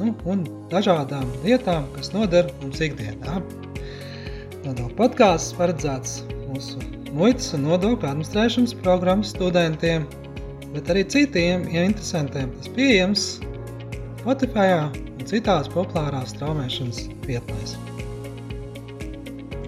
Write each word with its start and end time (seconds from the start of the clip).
nu, 0.00 0.14
un 0.30 0.44
dažādām 0.72 1.28
lietām, 1.44 1.86
kas 1.94 2.12
noder 2.14 2.50
mums 2.62 2.82
ikdienā. 2.84 3.40
Nodokļu 4.64 4.94
podkāsts 4.98 5.54
paredzēts 5.58 6.20
mūsu 6.48 6.80
muitas 7.14 7.52
un 7.56 7.66
nodokļu 7.68 8.08
administrēšanas 8.10 8.76
programmas 8.82 9.32
studentiem, 9.34 10.06
bet 10.74 10.90
arī 10.90 11.04
citiem 11.14 11.68
ja 11.72 11.86
interesantiem. 11.86 12.52
Tas 12.58 12.70
pieejams 12.76 13.26
Spotify 14.22 14.70
un 14.80 15.26
citās 15.28 15.68
populārās 15.72 16.32
straumēšanas 16.34 17.04
vietnēs. 17.28 17.76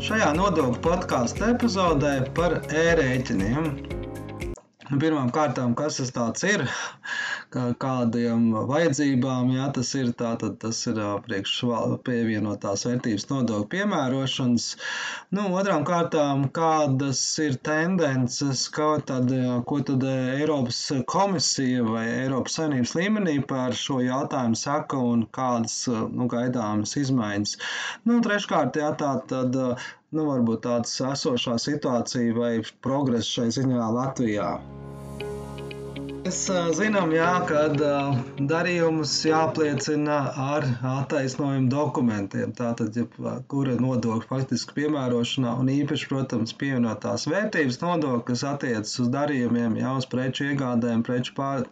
Šajā 0.07 0.31
nodokļu 0.39 0.81
podkāstu 0.85 1.51
epizodē 1.51 2.17
par 2.37 2.61
ērēķiniem. 2.71 3.71
Pirmkārt, 4.87 5.59
kas 5.75 5.99
tas 6.15 6.45
ir? 6.47 6.63
Kādiem 7.83 8.49
vajadzībām, 8.69 9.51
jā, 9.57 9.67
tas 9.77 9.93
ir 9.99 10.13
tātad 10.19 10.57
tas 10.63 10.81
ir 10.91 10.99
priekš 11.27 11.55
pievienotās 12.07 12.87
vērtības 12.89 13.27
nodokļu 13.31 13.69
piemērošanas. 13.75 14.67
Nu, 15.37 15.47
otrām 15.61 15.87
kārtām, 15.89 16.47
kādas 16.57 17.23
ir 17.43 17.59
tendences, 17.69 18.67
kā 18.77 18.91
tad, 19.11 19.33
ko 19.69 19.81
tad 19.91 20.07
Eiropas 20.11 20.81
komisija 21.11 21.85
vai 21.87 22.07
Eiropas 22.23 22.59
saimnības 22.61 22.97
līmenī 22.99 23.37
par 23.53 23.77
šo 23.77 24.01
jautājumu 24.05 24.59
saka 24.63 25.01
un 25.13 25.27
kādas, 25.39 25.79
nu, 25.91 26.29
gaidāmas 26.33 26.97
izmaiņas. 27.01 27.57
Nu, 28.09 28.21
treškārt, 28.25 28.81
jā, 28.83 28.93
tā 29.01 29.15
tad, 29.31 29.57
nu, 29.57 30.29
varbūt 30.33 30.67
tāds 30.69 30.99
esošā 31.13 31.59
situācija 31.69 32.37
vai 32.37 32.53
progress 32.85 33.33
šai 33.39 33.51
ziņā 33.61 33.95
Latvijā. 34.01 34.51
Mēs 36.27 36.39
zinām, 36.75 37.13
jā, 37.15 37.27
ka 37.47 37.61
darījumus 38.51 39.11
jāpliecina 39.29 40.17
ar 40.45 40.65
attaisnojumu 40.93 41.69
dokumentiem. 41.71 42.51
Tātad, 42.59 42.99
ja 42.99 43.37
kura 43.53 43.77
nodokļa 43.79 44.27
faktiski 44.33 44.75
piemērošanā, 44.81 45.53
un 45.63 45.71
īpaši, 45.71 46.09
protams, 46.11 46.57
pievienotās 46.59 47.29
vērtības 47.31 47.79
nodokļa, 47.85 48.25
kas 48.33 48.43
attiecas 48.51 48.99
uz 49.05 49.13
darījumiem, 49.15 49.79
jau 49.79 49.95
uz 50.01 50.11
preču 50.17 50.49
iegādēm, 50.49 51.07
preču 51.07 51.37
pār, 51.39 51.63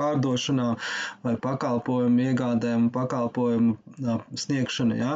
pārdošanām 0.00 0.76
vai 1.24 1.34
pakalpojumu 1.44 2.26
iegādēm, 2.30 2.88
pakalpojumu 2.94 3.76
sniegšanu. 4.44 4.96
Ja? 4.98 5.12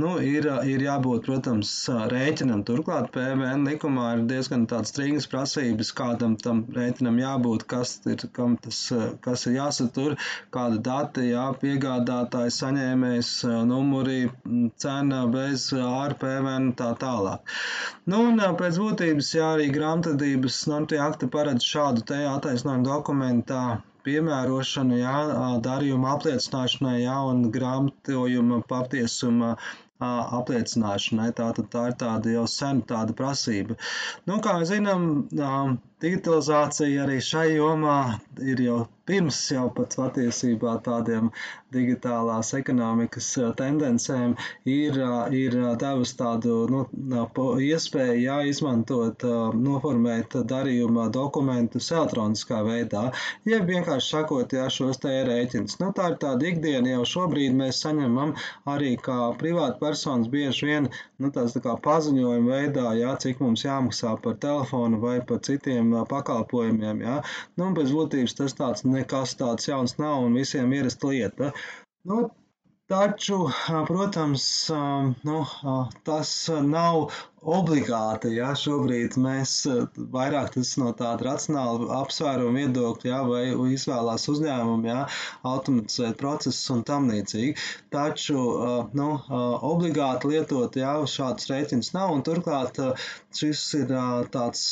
Nu, 0.00 0.16
ir, 0.22 0.48
ir 0.68 0.84
jābūt, 0.84 1.24
protams, 1.28 1.72
rēķinam. 2.12 2.64
Turklāt 2.68 3.10
PVN 3.14 3.66
likumā 3.68 4.10
ir 4.18 4.24
diezgan 4.30 4.66
tāds 4.70 4.92
strīgas 4.94 5.28
prasības, 5.30 5.92
kādam 5.96 6.36
tam 6.40 6.64
rēķinam 6.74 7.20
jābūt, 7.22 7.66
kas 7.70 7.96
ir, 8.10 8.26
tas, 8.64 8.80
kas 9.24 9.46
ir 9.48 9.56
jāsatur, 9.58 10.16
kāda 10.54 10.80
dati, 10.88 11.28
jā, 11.30 11.46
piegādātājs, 11.62 12.60
saņēmējs, 12.64 13.32
numuri, 13.70 14.20
cena 14.82 15.24
bez 15.30 15.68
ar 15.78 16.16
PVN 16.20 16.72
tā 16.78 16.92
tālāk. 17.00 17.54
Nu, 18.10 18.24
un 18.30 18.42
pēc 18.58 18.78
būtības, 18.82 19.32
jā, 19.38 19.52
arī 19.56 19.70
grāmatvedības 19.74 20.60
normatīva 20.72 21.08
akti 21.10 21.30
paredz 21.34 21.66
šādu 21.74 22.04
te 22.10 22.20
attaisnojumu 22.28 22.86
dokumentā 22.88 23.62
piemērošanu, 24.06 24.98
jā, 25.00 25.14
darījuma 25.64 26.14
apliecināšanai, 26.16 26.98
jā, 27.04 27.16
un 27.30 27.48
grāmatojuma 27.54 28.60
patiesuma 28.70 29.54
apliecināšanai. 30.04 31.30
Tātad 31.38 31.70
tā 31.72 31.86
ir 31.90 31.98
tāda 32.02 32.34
jau 32.34 32.44
sen 32.50 32.82
tāda 32.90 33.16
prasība. 33.16 33.78
Nu, 34.28 34.40
kā 34.44 34.58
zinām, 34.68 35.08
digitalizācija 36.04 37.06
arī 37.06 37.20
šai 37.32 37.48
jomā 37.56 38.00
ir 38.54 38.66
jau 38.68 38.82
pirms 39.08 39.38
jau 39.52 39.66
pat 39.76 39.94
patiesībā 39.98 40.78
tādiem 40.84 41.28
digitālās 41.74 42.52
ekonomikas 42.56 43.26
tendencēm 43.58 44.34
ir, 44.70 44.96
ir 45.36 45.56
devusi 45.80 46.16
tādu 46.20 46.54
nu, 46.72 46.84
iespēju 47.66 48.14
jā, 48.22 48.36
izmantot, 48.48 49.26
noformēt 49.66 50.36
darījuma 50.52 51.08
dokumentus 51.16 51.90
elektroniskā 51.92 52.62
veidā, 52.66 53.04
jeb 53.50 53.68
vienkārši 53.68 54.14
sakot, 54.14 54.54
jā, 54.56 54.68
šos 54.72 55.02
te 55.02 55.12
rēķinus. 55.28 55.76
Nu, 55.82 55.90
tā 55.96 56.12
ir 56.12 56.18
tāda 56.24 56.48
ikdiena, 56.48 56.94
jau 56.94 57.04
šobrīd 57.14 57.56
mēs 57.58 57.82
saņemam 57.84 58.34
arī 58.70 58.94
kā 59.08 59.18
privāta 59.40 59.80
personas 59.82 60.30
bieži 60.32 60.70
vien, 60.70 60.88
nu, 61.20 61.32
tās 61.34 61.56
tā 61.56 61.64
kā 61.66 61.76
paziņojuma 61.84 62.56
veidā, 62.56 62.88
jā, 63.00 63.12
cik 63.20 63.42
mums 63.44 63.66
jāmaksā 63.66 64.16
par 64.24 64.38
telefonu 64.40 65.02
vai 65.02 65.18
par 65.26 65.42
citiem 65.44 65.92
pakalpojumiem, 66.10 67.02
jā. 67.06 67.18
Nu, 67.60 67.70
bez 67.76 67.92
būtības 67.94 68.34
tas 68.40 68.56
tāds 68.58 68.86
nekas 68.88 69.36
tāds 69.40 69.70
jauns 69.70 69.94
nav 70.00 70.26
un 70.26 70.34
visiem 70.40 70.72
ierasta 70.74 71.12
lieta. 71.12 71.52
Nu, 72.10 72.26
Taču, 72.92 73.36
protams, 73.88 74.42
nu, 75.28 75.36
tas 76.04 76.32
nav 76.64 77.14
obligāti. 77.58 78.32
Ja, 78.36 78.50
šobrīd 78.60 79.16
mēs 79.24 79.54
vairāk 80.16 80.58
no 80.82 80.90
tāda 80.98 81.26
racionāla 81.30 81.88
apsvēruma 82.02 82.58
viedokļa, 82.58 83.08
ja, 83.08 83.22
vai 83.30 83.72
izvēlās 83.76 84.28
uzņēmumu, 84.34 84.90
ja, 84.90 85.06
automatizēt 85.52 86.20
procesus 86.20 86.68
un 86.76 86.84
tam 86.90 87.08
līdzīgi. 87.12 87.56
Taču 87.96 88.44
nu, 89.00 89.08
obligāti 89.70 90.34
lietot 90.34 90.76
ja, 90.76 90.92
šādus 91.16 91.48
rēķinus 91.54 91.94
nav, 91.96 92.12
un 92.18 92.20
turklāt 92.28 92.82
šis 93.40 93.64
ir 93.80 93.96
tāds 94.36 94.68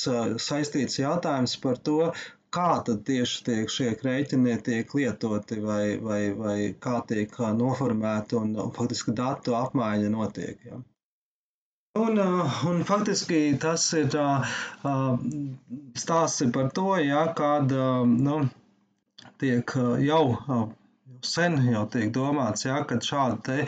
saistīts 0.51 1.01
jautājums 1.01 1.57
par 1.65 1.81
to, 1.89 2.13
kā 2.53 2.69
tad 2.87 3.03
tieši 3.09 3.45
tiek 3.49 3.73
šie 3.73 3.91
rēķini 4.05 4.57
tiek 4.67 4.95
lietoti 4.99 5.61
vai, 5.65 5.85
vai, 6.07 6.23
vai 6.37 6.57
kā 6.87 7.01
tiek 7.09 7.37
noformēti 7.59 8.39
un 8.39 8.57
faktiski 8.77 9.15
datu 9.17 9.57
apmaiņa 9.59 10.11
notiek. 10.13 10.67
Ja. 10.69 10.81
Un, 12.01 12.21
un 12.71 12.85
faktiski 12.89 13.41
tas 13.61 13.85
ir 13.99 14.15
stāsts 16.05 16.47
par 16.55 16.71
to, 16.77 16.87
ja, 17.05 17.27
kad 17.37 17.73
nu, 18.13 18.39
tiek 19.43 19.75
jau 20.07 20.23
sen 21.27 21.59
jau 21.71 21.85
tiek 21.91 22.11
domāts, 22.15 22.67
ja, 22.67 22.81
ka 22.89 22.99
šādu 23.03 23.59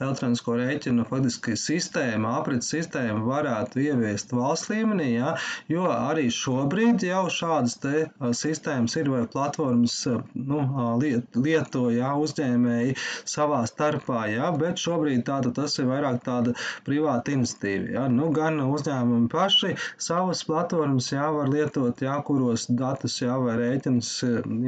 elektronisko 0.00 0.56
rēķinu 0.58 1.04
faktiski 1.08 1.56
sistēma, 1.60 2.36
aprits 2.40 2.70
sistēma 2.72 3.20
varētu 3.26 3.82
ieviest 3.84 4.32
valsts 4.36 4.70
līmenī, 4.72 5.12
ja, 5.18 5.34
jo 5.70 5.86
arī 5.92 6.28
šobrīd 6.32 7.04
jau 7.06 7.24
šādas 7.32 7.76
te 7.82 8.06
sistēmas 8.36 8.96
ir 8.96 9.10
vai 9.12 9.22
platformas 9.30 9.98
nu, 10.34 10.62
liet, 11.02 11.36
lieto 11.36 11.88
ja, 11.92 12.14
uzņēmēji 12.18 12.96
savā 13.28 13.62
starpā, 13.68 14.24
ja, 14.32 14.50
bet 14.56 14.80
šobrīd 14.82 15.24
tāda, 15.28 15.52
tas 15.56 15.78
ir 15.78 15.90
vairāk 15.90 16.22
tāda 16.24 16.56
privāta 16.86 17.36
iniciatīva. 17.36 17.92
Ja. 17.96 18.06
Nu, 18.12 18.30
gan 18.34 18.60
uzņēmumi 18.64 19.30
paši 19.32 19.74
savas 20.00 20.44
platformas 20.48 21.12
jā, 21.12 21.28
var 21.34 21.50
lietot, 21.52 22.02
jā, 22.04 22.16
kuros 22.26 22.68
datus 22.70 23.20
jā, 23.22 23.36
vai 23.42 23.58
rēķinus 23.60 24.12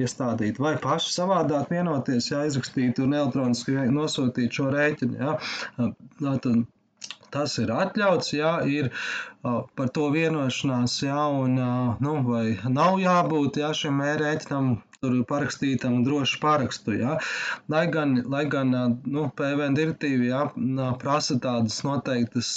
iestādīt, 0.05 0.61
vai 0.63 0.77
paši 0.83 1.13
savādāk 1.15 1.73
vienoties, 1.73 2.31
jā, 2.35 2.45
aizrakstīt 2.45 3.01
un 3.05 3.17
elektroniski 3.17 3.89
nosūtīt 3.95 4.59
šo 4.59 4.71
rēķinu. 4.75 5.19
Jā. 5.21 5.37
Tātad, 6.21 6.65
tas 7.35 7.59
ir 7.63 7.73
atļauts, 7.75 8.35
jā, 8.37 8.57
ir 8.71 8.91
par 9.45 9.91
to 9.97 10.09
vienošanās, 10.15 10.97
jā, 11.07 11.21
un, 11.43 11.59
nu, 12.05 12.17
vai 12.29 12.47
nav 12.71 13.01
jābūt, 13.03 13.61
jā, 13.65 13.73
šim 13.77 13.99
mērēķinam 14.03 14.75
tur 15.05 15.25
parakstītam 15.29 16.03
drošu 16.07 16.41
parakstu. 16.43 16.97
Ja? 16.99 17.19
Lai 17.73 17.85
gan, 17.93 18.17
lai 18.31 18.45
gan 18.51 18.73
nu, 19.05 19.27
PVN 19.37 19.77
direktīva 19.77 20.29
ja, 20.29 20.43
prasa 21.01 21.37
tādas 21.43 21.81
noteiktas 21.87 22.51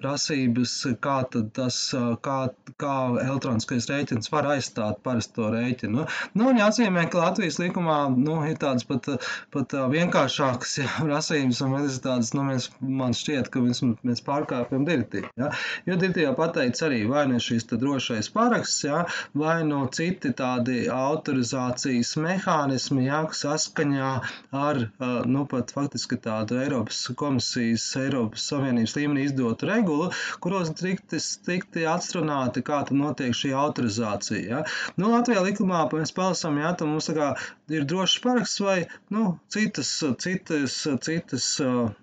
prasības, 0.00 0.74
kā, 1.04 1.20
tas, 1.56 1.78
kā, 2.24 2.38
kā 2.80 2.94
elektroniskais 3.22 3.88
rēķins 3.90 4.32
var 4.32 4.50
aizstāt 4.54 5.02
parasto 5.06 5.50
rēķinu. 5.54 6.06
Nu, 6.34 6.48
un 6.50 6.60
jāatzīmē, 6.60 7.06
ka 7.12 7.22
Latvijas 7.22 7.60
likumā 7.62 7.98
nu, 8.16 8.40
ir 8.48 8.58
tādas 8.62 8.86
pat, 8.88 9.08
pat 9.54 9.76
vienkāršākas 9.94 10.76
ja, 10.82 10.90
prasības, 11.00 11.62
un 11.64 11.76
tas 11.78 11.98
ir 11.98 12.04
tādas, 12.08 12.34
nu, 12.36 12.46
mēs, 12.50 12.70
man 12.80 13.14
šķiet, 13.16 13.50
ka 13.54 13.62
mēs, 13.64 13.84
mēs 14.02 14.24
pārkāpjam 14.26 14.86
direktīvu. 14.88 15.30
Ja? 15.40 15.52
Jo 15.88 15.98
direktīvā 16.00 16.34
pateicis 16.38 16.86
arī 16.86 17.04
vai 17.10 17.26
nu 17.30 17.40
šis 17.42 17.68
drošais 17.70 18.30
paraksts, 18.34 18.84
ja? 18.88 19.04
vai 19.38 19.60
nu 19.68 19.84
citi 19.94 20.32
tādi 20.36 20.84
autorizācijas 20.92 21.83
informācijas 21.84 22.16
mehānismi, 22.16 23.04
jā, 23.08 23.20
saskaņā 23.36 24.10
ar, 24.56 24.78
nu, 25.26 25.44
pat 25.46 25.72
faktiski 25.74 26.16
tādu 26.16 26.58
Eiropas 26.62 27.02
komisijas, 27.16 27.84
Eiropas 28.00 28.46
Savienības 28.48 28.96
līmenī 28.96 29.26
izdotu 29.28 29.68
regulu, 29.68 30.10
kuros 30.40 30.70
tikti, 30.78 31.18
tikti 31.44 31.84
atstrunāti, 31.84 32.62
kā 32.64 32.84
tad 32.88 32.96
notiek 32.96 33.34
šī 33.34 33.52
autorizācija, 33.52 34.40
jā. 34.48 34.62
Nu, 34.96 35.10
Latvijā 35.12 35.42
likumā 35.44 35.84
mēs 35.92 36.14
palasam, 36.14 36.58
jā, 36.58 36.72
tad 36.72 36.88
mums 36.88 37.08
tā 37.10 37.16
kā 37.18 37.28
ir 37.72 37.84
drošs 37.88 38.20
paraksts 38.24 38.60
vai, 38.60 38.86
nu, 39.10 39.38
citas, 39.52 39.90
citas, 40.20 40.78
citas, 41.04 41.50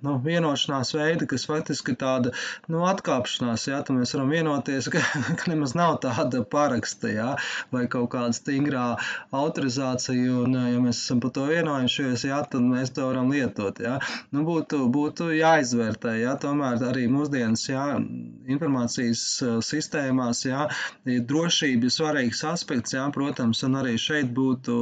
nu, 0.02 0.18
vienošanās 0.26 0.94
veidi, 0.98 1.28
kas 1.30 1.48
faktiski 1.50 1.96
tāda, 2.00 2.34
nu, 2.70 2.86
atkāpšanās, 2.90 3.68
jā, 3.70 3.82
tad 3.86 3.98
mēs 3.98 4.14
varam 4.16 4.32
vienoties, 4.34 4.90
ka, 4.94 5.02
ka 5.40 5.52
nemaz 5.52 5.76
nav 5.78 6.00
tāda 6.06 6.44
paraksta, 6.46 7.12
jā, 7.14 7.30
vai 7.74 7.88
kaut 7.92 8.12
kāda 8.14 8.34
stingrā 8.36 8.86
autorizācija, 9.32 9.61
un, 9.62 10.56
ja 10.56 10.80
mēs 10.82 11.02
esam 11.04 11.22
par 11.24 11.34
to 11.36 11.46
vienojušies, 11.50 12.26
jā, 12.30 12.40
tad 12.52 12.66
mēs 12.66 12.94
to 12.96 13.08
varam 13.10 13.32
lietot, 13.34 13.80
jā. 13.84 13.98
Nu, 14.34 14.44
būtu, 14.48 14.84
būtu 14.94 15.30
jāizvērtē, 15.36 16.16
jā, 16.22 16.36
tomēr 16.42 16.82
arī 16.90 17.08
mūsdienas, 17.12 17.68
jā, 17.70 17.86
informācijas 18.52 19.24
sistēmās, 19.68 20.46
jā, 20.48 20.68
drošība 21.06 21.88
ir 21.88 21.96
svarīgs 21.96 22.44
aspekts, 22.48 22.96
jā, 22.98 23.06
protams, 23.14 23.64
un 23.68 23.80
arī 23.82 23.98
šeit 24.02 24.32
būtu, 24.36 24.78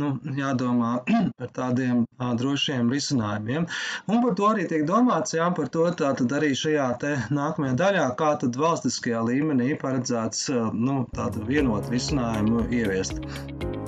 nu, 0.00 0.12
jādomā 0.38 0.96
par 1.38 1.52
tādiem 1.56 2.04
drošiem 2.18 2.90
risinājumiem. 2.92 3.68
Un 4.10 4.22
par 4.24 4.36
to 4.38 4.50
arī 4.50 4.68
tiek 4.70 4.86
domāts, 4.88 5.36
jā, 5.36 5.48
par 5.56 5.70
to 5.74 5.86
tātad 5.98 6.36
arī 6.38 6.52
šajā 6.58 6.88
te 7.02 7.14
nākamajā 7.34 7.78
daļā, 7.80 8.08
kā 8.18 8.34
tad 8.42 8.58
valstiskajā 8.60 9.24
līmenī 9.30 9.72
paredzēts, 9.80 10.48
nu, 10.74 11.04
tādu 11.16 11.46
vienotu 11.48 11.94
risinājumu 11.96 12.68
ieviest. 12.72 13.83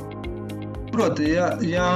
Proti, 0.96 1.26
ja, 1.28 1.50
ja 1.60 1.86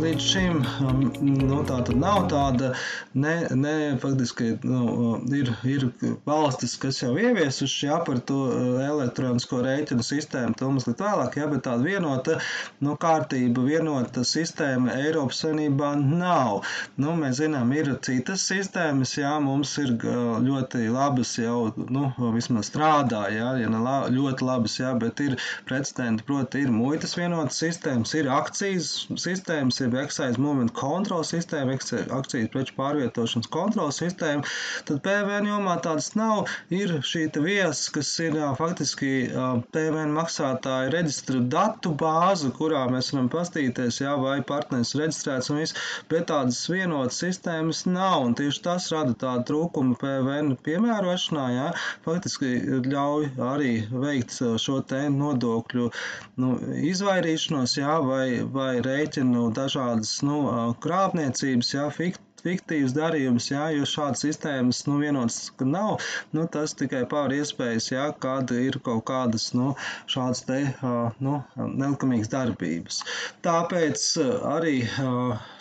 līdz 0.00 0.26
šim 0.32 0.62
um, 0.80 1.00
nu, 1.20 1.58
tā 1.68 1.76
nav 1.92 2.22
tāda, 2.32 2.70
ne, 3.12 3.34
ne 3.52 3.72
faktiski 4.00 4.54
nu, 4.64 5.18
ir, 5.36 5.50
ir 5.68 5.84
valstis, 6.24 6.78
kas 6.80 7.02
jau 7.02 7.10
ieviesuši 7.20 7.90
jā, 7.90 7.98
par 8.06 8.22
to 8.30 8.38
uh, 8.48 8.78
elektronisko 8.80 9.60
rēķinu 9.66 10.06
sistēmu, 10.08 10.56
to 10.56 10.70
mazliet 10.72 11.02
vēlāk, 11.04 11.36
jā, 11.36 11.48
bet 11.50 11.66
tāda 11.66 11.84
vienota 11.84 12.38
nu, 12.80 12.94
kārtība, 13.02 13.66
vienota 13.66 14.24
sistēma 14.24 14.96
Eiropas 15.02 15.42
Savienībā 15.44 15.92
nav. 16.00 16.64
Nu, 16.96 17.12
mēs 17.20 17.42
zinām, 17.42 17.76
ir 17.76 17.92
citas 18.08 18.46
sistēmas, 18.48 19.12
jā, 19.20 19.34
mums 19.44 19.74
ir 19.84 19.98
uh, 19.98 20.38
ļoti 20.40 20.86
labas 20.96 21.34
jau, 21.42 21.74
nu, 21.92 22.08
vismaz 22.38 22.72
strādā, 22.72 23.26
jā, 23.36 23.52
ja 23.60 23.68
ne 23.76 23.84
la, 23.84 23.98
ļoti 24.16 24.48
labas, 24.48 24.80
jā, 24.80 24.96
bet 24.96 25.20
ir 25.28 25.36
precedenti, 25.68 26.24
proti, 26.24 26.64
ir 26.64 26.72
muitas 26.72 27.18
vienotas 27.20 27.60
sistēmas, 27.60 28.16
ir 28.16 28.32
akcijas 28.46 29.06
sistēmas, 29.18 29.80
jeb 29.80 29.96
excise 29.98 30.40
movement 30.40 30.72
control 30.76 31.24
sistēma, 31.26 31.76
akcijas 32.14 32.50
preču 32.52 32.74
pārvietošanas 32.78 33.50
kontrolas 33.52 33.98
sistēma, 34.00 34.46
tad 34.88 35.02
PVN 35.04 35.50
jomā 35.50 35.76
tādas 35.84 36.12
nav. 36.18 36.46
Ir 36.74 36.96
šī 37.06 37.26
vies, 37.42 37.86
kas 37.92 38.10
ir 38.22 38.36
jā, 38.38 38.52
faktiski 38.58 39.10
PVN 39.74 40.14
maksātāja 40.16 40.92
reģistra 40.94 41.40
datu 41.52 41.92
bāze, 41.98 42.52
kurā 42.54 42.84
mēs 42.92 43.10
varam 43.14 43.30
pastīties, 43.32 44.00
jā, 44.02 44.14
vai 44.20 44.38
partneris 44.46 44.94
reģistrēts 44.98 45.50
un 45.52 45.60
viss, 45.62 45.76
bet 46.10 46.28
tādas 46.30 46.62
vienotas 46.70 47.18
sistēmas 47.24 47.84
nav, 47.88 48.28
un 48.28 48.36
tieši 48.38 48.62
tas 48.66 48.88
rada 48.94 49.16
tādu 49.18 49.46
trūkumu 49.50 49.98
PVN 50.00 50.54
piemērošanā, 50.66 51.46
jā, 51.56 51.66
faktiski 52.06 52.52
ļauj 52.86 53.32
arī 53.50 53.72
veikt 53.90 54.38
šo 54.62 54.80
te 54.86 55.06
nodokļu 55.12 55.90
nu, 56.42 56.54
izvairīšanos, 56.92 57.76
jā, 57.80 57.98
vai 58.06 58.35
vai 58.56 58.76
rēķinu 58.84 59.48
dažādas 59.56 60.18
nu, 60.26 60.38
krāpniecības, 60.84 61.74
jā, 61.76 61.88
fikt, 61.94 62.22
fiktīvs 62.46 62.94
darījums, 62.96 63.50
jā, 63.50 63.66
jo 63.74 63.86
šādas 63.88 64.22
sistēmas 64.26 64.84
nu, 64.88 64.98
vienotas 65.02 65.50
nav. 65.62 66.02
Nu, 66.36 66.46
tas 66.52 66.74
tikai 66.78 67.04
pār 67.10 67.34
iespējas, 67.36 67.90
jā, 67.92 68.06
kad 68.22 68.52
ir 68.54 68.78
kaut 68.86 69.04
kādas 69.10 69.48
nu, 69.56 69.72
šādas 70.12 70.44
te, 70.48 70.60
nu, 71.24 71.40
nelikumīgas 71.56 72.32
darbības. 72.34 73.00
Tāpēc 73.46 74.06
arī 74.52 74.76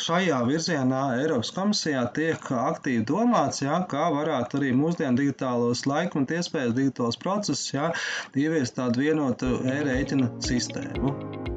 šajā 0.05 0.43
virzienā 0.49 1.03
Eiropas 1.21 1.53
komisijā 1.55 2.05
tiek 2.17 2.51
aktīvi 2.59 3.05
domāts, 3.09 3.63
jā, 3.65 3.81
kā 3.91 4.07
varētu 4.13 4.61
arī 4.61 4.73
mūsdienu 4.77 5.21
digitālos 5.23 5.85
laikmetu 5.89 6.39
iespējas, 6.39 6.77
digitālos 6.77 7.19
procesus, 7.21 7.67
jā, 7.73 7.91
ieviest 8.37 8.77
tādu 8.79 9.07
vienotu 9.07 9.57
e-rēķina 9.65 10.33
sistēmu. 10.43 11.54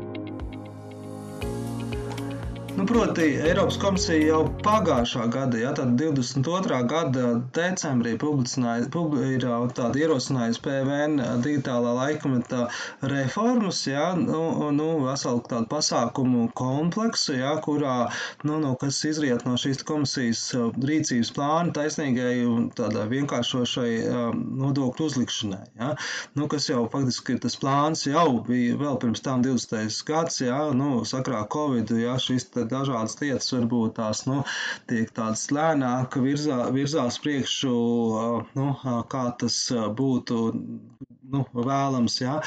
Nu, 2.78 2.86
proti, 2.86 3.22
Eiropas 3.42 3.74
komisija 3.82 4.20
jau 4.22 4.42
pagājušā 4.62 5.24
gada, 5.34 5.58
ja, 5.58 5.72
22. 5.74 6.76
gada 6.86 7.30
decembrī 7.56 8.12
ir 8.14 9.46
tāda 9.74 9.98
ierosinājusi 9.98 10.62
PVN 10.62 11.16
digitālā 11.42 11.94
laikmeta 11.96 12.68
reformas, 13.12 13.80
ja, 13.88 14.12
nu, 14.20 14.68
nu, 14.76 14.86
veselu 15.08 15.42
tādu 15.50 15.66
pasākumu 15.72 16.44
kompleksu, 16.60 17.34
ja, 17.40 17.56
kurā, 17.64 17.96
nu, 18.46 18.60
nu, 18.62 18.76
kas 18.78 19.00
izriet 19.10 19.42
no 19.48 19.56
šīs 19.58 19.82
komisijas 19.88 20.44
rīcības 20.78 21.34
plāna 21.34 21.74
taisnīgai 21.80 22.46
un 22.46 22.70
tādā 22.78 23.08
vienkāršošai 23.10 23.90
nodokļu 24.62 25.10
uzlikšanai, 25.10 25.64
ja, 25.82 25.90
nu, 26.38 26.46
kas 26.46 26.70
jau 26.70 26.86
faktiski 26.94 27.40
tas 27.42 27.58
plāns 27.58 28.06
jau 28.06 28.38
bija 28.46 28.78
vēl 28.78 29.02
pirms 29.02 29.26
tam 29.26 29.42
20. 29.42 29.98
gads, 30.06 30.38
ja, 30.46 30.62
nu, 30.70 31.02
sakrā 31.02 31.42
Covid, 31.50 31.96
ja, 32.06 32.14
šis 32.22 32.46
dažādas 32.72 33.18
lietas 33.22 33.52
varbūt 33.54 33.96
tās, 33.98 34.24
nu, 34.30 34.42
tiek 34.90 35.12
tādas 35.16 35.46
lēnāk 35.54 36.18
virzā, 36.24 36.60
virzās 36.74 37.20
priekšu, 37.24 37.74
nu, 38.58 38.68
kā 39.14 39.24
tas 39.42 39.60
būtu 40.02 40.42
nu, 41.32 41.44
vēlams. 41.54 42.18
Ja? 42.22 42.38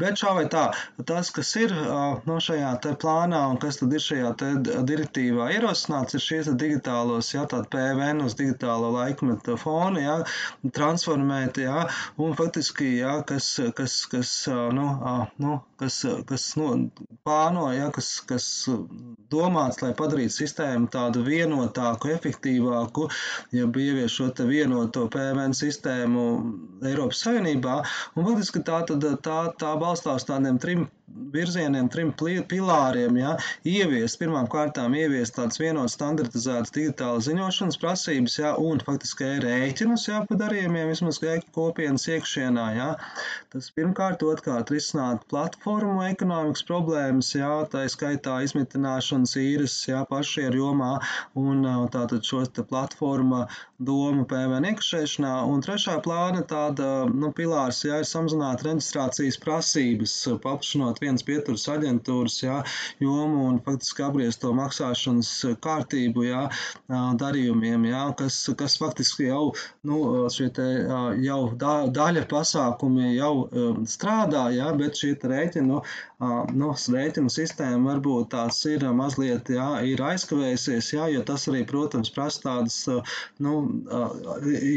Bet 0.00 0.20
šā 0.20 0.34
vai 0.38 0.46
tā, 0.52 0.66
tas, 1.06 1.30
kas 1.34 1.52
ir 1.60 1.74
no 2.28 2.38
šajā 2.42 2.72
plānā 3.00 3.42
un 3.52 3.60
kas 3.62 3.80
ir 3.84 4.04
šajā 4.04 4.32
direktīvā 4.88 5.50
ierosināts, 5.56 6.16
ir 6.16 6.24
šie 6.24 6.40
digitālos, 6.60 7.32
ja 7.34 7.46
tāda 7.50 7.68
PVN 7.72 8.24
uz 8.24 8.36
digitālo 8.38 8.92
laikmetu 8.94 9.56
fonu, 9.60 10.00
ja, 10.02 10.18
transformēti, 10.76 11.66
ja, 11.66 11.86
un 12.20 12.36
faktiski, 12.38 12.96
ja, 13.00 13.20
kas, 13.26 13.52
kas, 13.76 14.00
kas, 14.10 14.32
nu, 14.76 14.86
nu, 15.42 15.58
kas, 15.80 16.00
kas 16.28 16.46
nu, 16.60 16.70
plāno, 17.26 17.68
ja, 17.74 17.90
kas, 17.94 18.12
kas 18.28 18.46
domāts, 19.32 19.80
lai 19.84 19.92
padarītu 19.96 20.34
sistēmu 20.40 20.90
tādu 20.92 21.24
vienotāku, 21.26 22.12
efektīvāku, 22.16 23.08
ja 23.56 23.68
bija 23.70 23.94
ievies 23.94 24.16
šo 24.16 24.30
te 24.36 24.46
vienoto 24.48 25.06
PVN 25.12 25.54
sistēmu 25.56 26.24
Eiropas 26.86 27.22
Savienībā, 27.24 27.80
un 28.16 28.29
Būtiski 28.30 28.62
tā, 28.66 28.80
tad, 28.86 29.04
tā, 29.26 29.38
tā 29.58 29.74
balstās 29.80 30.26
tādiem 30.28 30.58
trim 30.62 30.86
virzieniem, 31.34 31.88
trim 31.92 32.12
pilāriem. 32.16 33.16
Ja, 33.20 33.34
ieviest, 33.66 34.18
pirmām 34.20 34.48
kārtām 34.50 34.94
ieviest 34.98 35.36
tādas 35.36 35.60
vienotas 35.60 35.96
standartizētas 35.98 36.74
digitālas 36.74 37.28
ziņošanas 37.28 37.78
prasības, 37.82 38.38
ja, 38.40 38.54
un 38.58 38.82
faktiski 38.84 39.30
rēķinus 39.44 40.08
ja, 40.08 40.22
pa 40.28 40.38
darījumiem 40.40 40.90
vismaz 40.92 41.20
kopienas 41.54 42.06
iekšienā. 42.10 42.66
Ja. 42.76 42.88
Tas 43.52 43.70
pirmkārt, 43.76 44.22
otrkārt 44.26 44.70
risināt 44.74 45.26
platformu 45.30 46.04
ekonomikas 46.08 46.64
problēmas, 46.68 47.32
ja, 47.34 47.50
tā 47.70 47.86
skaitā 47.90 48.40
izmitināšanas 48.46 49.36
īres 49.40 49.76
ja, 49.88 50.04
pašieru 50.10 50.64
jomā 50.64 50.92
un 51.38 51.66
tātad 51.94 52.26
šos 52.26 52.52
te 52.54 52.66
platforma 52.66 53.46
doma 53.80 54.26
PVN 54.28 54.68
iekšēšanā. 54.72 55.34
Un 55.50 55.62
trešā 55.64 55.96
plāna 56.04 56.42
tāda, 56.46 56.90
nu, 57.10 57.32
pilārs, 57.36 57.82
ja, 57.86 58.00
ir 58.02 58.08
samazināt 58.08 58.64
reģistrācijas 58.66 59.40
prasības, 59.40 60.16
paplašinot 60.44 60.99
vienas 61.02 61.24
pieturas 61.26 61.66
aģentūras 61.72 62.38
jā, 62.42 62.58
jomu 63.02 63.46
un 63.48 63.60
faktiski 63.64 64.04
apgriezt 64.06 64.42
to 64.44 64.52
maksāšanas 64.56 65.32
kārtību 65.64 66.26
jā, 66.26 66.44
darījumiem, 67.20 67.88
jā, 67.90 68.04
kas, 68.18 68.42
kas 68.58 68.78
faktiski 68.80 69.28
jau, 69.28 69.50
nu, 69.86 70.00
šie 70.32 70.50
te 70.56 70.68
jau 71.24 71.40
da, 71.60 71.74
daļa 71.90 72.26
pasākumi 72.30 73.14
jau 73.16 73.34
strādā, 73.88 74.48
jā, 74.54 74.70
bet 74.78 74.98
šie 75.00 75.14
rēķini, 75.20 75.66
nu, 75.68 75.80
nu, 76.56 76.70
rēķinu 76.94 77.32
sistēma 77.32 77.94
varbūt 77.94 78.30
tās 78.34 78.60
ir 78.68 78.84
mazliet, 78.96 79.50
jā, 79.52 79.68
ir 79.88 80.02
aizkavējusies, 80.04 80.92
jā, 80.94 81.08
jo 81.14 81.24
tas 81.26 81.46
arī, 81.50 81.62
protams, 81.68 82.12
prasa 82.14 82.44
tādas, 82.44 82.78
nu, 83.42 83.54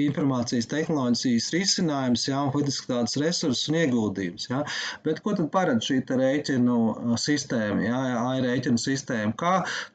informācijas 0.08 0.70
tehnoloģijas 0.72 1.50
risinājums, 1.56 2.28
jā, 2.30 2.40
un 2.40 2.54
faktiski 2.56 2.90
tādas 2.92 3.18
resursus 3.20 3.70
un 3.72 3.80
ieguldījumus. 3.82 4.50
Ja? 4.52 4.64
Bet 5.06 5.22
ko 5.26 5.36
tad 5.38 5.50
paredz 5.54 5.90
šī 5.90 6.02
rēķinu 6.20 7.18
sistēma, 7.20 7.84
ja? 7.86 8.00
rēķinu 8.46 8.82
sistēma? 8.82 9.34
Kā 9.40 9.54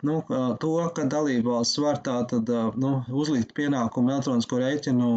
nu, 0.09 0.21
to, 0.63 0.75
ka 0.97 1.07
dalībvalsts 1.11 1.81
var 1.85 2.03
tā 2.05 2.21
tad 2.31 2.51
nu, 2.79 2.93
uzlikt 3.23 3.55
pienākumu 3.59 4.15
elektronisko 4.15 4.63
rēķinu 4.63 5.13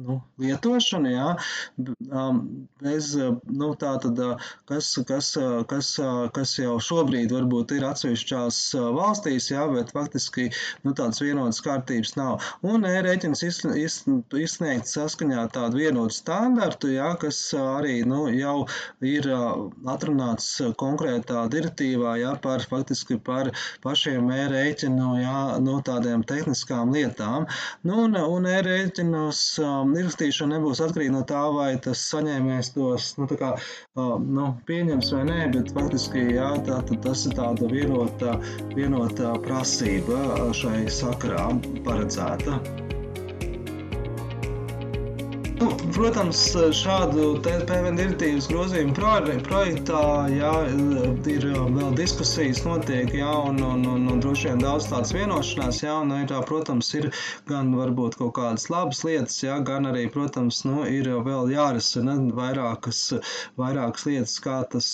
nu, 0.00 0.20
lietošanu, 0.40 1.10
jā, 1.12 1.28
bez, 2.80 3.10
nu, 3.60 3.70
tā 3.80 3.92
tad, 4.02 4.20
kas, 4.70 4.90
kas, 5.08 5.30
kas, 5.70 5.90
kas 6.36 6.54
jau 6.58 6.76
šobrīd 6.82 7.32
varbūt 7.34 7.74
ir 7.76 7.86
atsevišķās 7.90 8.60
valstīs, 8.96 9.50
jā, 9.52 9.66
bet 9.72 9.92
faktiski, 9.96 10.48
nu, 10.86 10.94
tādas 10.96 11.20
vienotas 11.22 11.60
kārtības 11.64 12.14
nav. 12.18 12.46
Un 12.66 12.86
e-rēķins 12.88 13.44
izsniegt 13.44 14.90
saskaņā 14.90 15.46
tādu 15.54 15.82
vienotu 15.82 16.16
standartu, 16.16 16.92
jā, 16.94 17.12
kas 17.20 17.40
arī, 17.58 18.00
nu, 18.08 18.26
jau 18.34 18.66
ir 19.04 19.28
atrunāts 19.30 20.50
konkrētā 20.80 21.46
direktīvā, 21.52 22.16
jā, 22.22 22.34
par 22.42 22.64
faktiski 22.70 23.18
par 23.26 23.52
pašiem 23.84 24.30
e-rēķinu, 24.34 25.12
jā, 25.20 25.38
nu, 25.64 25.78
tādiem 25.86 26.24
tehniskām 26.26 26.94
lietām. 26.94 27.48
Nu, 27.86 28.04
un, 28.06 28.16
un 28.16 28.48
e-rēķinos 28.50 29.44
um, 29.64 29.89
ierakstīšana 29.96 30.56
nebūs 30.56 30.82
atkarīga 30.84 31.14
no 31.14 31.22
tā, 31.28 31.40
vai 31.54 31.70
tas 31.84 32.02
saņēmējs 32.12 32.72
tos 32.76 33.08
nu, 33.20 33.28
kā, 33.40 33.52
nu, 33.96 34.46
pieņems 34.68 35.12
vai 35.16 35.22
nē, 35.30 35.38
bet 35.56 35.72
faktiski 35.76 36.26
jā, 36.36 36.50
tā, 36.66 36.80
tas 37.06 37.24
ir 37.28 37.36
tāda 37.38 37.70
vienota, 37.72 38.36
vienota 38.76 39.34
prasība 39.46 40.50
šai 40.56 40.84
sakarā 41.00 41.48
paredzēta. 41.86 42.60
Nu, 45.60 45.68
protams, 45.94 46.38
šādu 46.76 47.26
PVN 47.44 47.96
direktīvas 47.98 48.48
grozījumu 48.50 48.94
projektā 49.46 50.00
jā, 50.32 50.52
ir 51.30 51.46
vēl 51.50 51.94
diskusijas, 51.98 52.62
notiek, 52.66 53.12
jā, 53.16 53.30
un, 53.50 53.60
un, 53.64 53.84
un, 53.88 54.06
un 54.12 54.22
droši 54.22 54.50
vien 54.50 54.62
daudz 54.62 54.88
tādas 54.90 55.12
vienošanās, 55.14 55.82
jā, 55.84 55.94
un 56.02 56.14
ir, 56.16 56.34
protams, 56.48 56.90
ir 56.98 57.10
gan 57.48 57.72
varbūt 57.76 58.18
kaut 58.20 58.34
kādas 58.38 58.68
labas 58.72 59.02
lietas, 59.06 59.38
jā, 59.44 59.58
gan 59.66 59.88
arī, 59.90 60.06
protams, 60.12 60.62
nu, 60.68 60.82
ir 60.88 61.10
vēl 61.26 61.52
jārisina 61.54 62.16
vairākas, 62.36 63.02
vairākas 63.60 64.06
lietas, 64.08 64.36
kā 64.44 64.60
tas, 64.72 64.90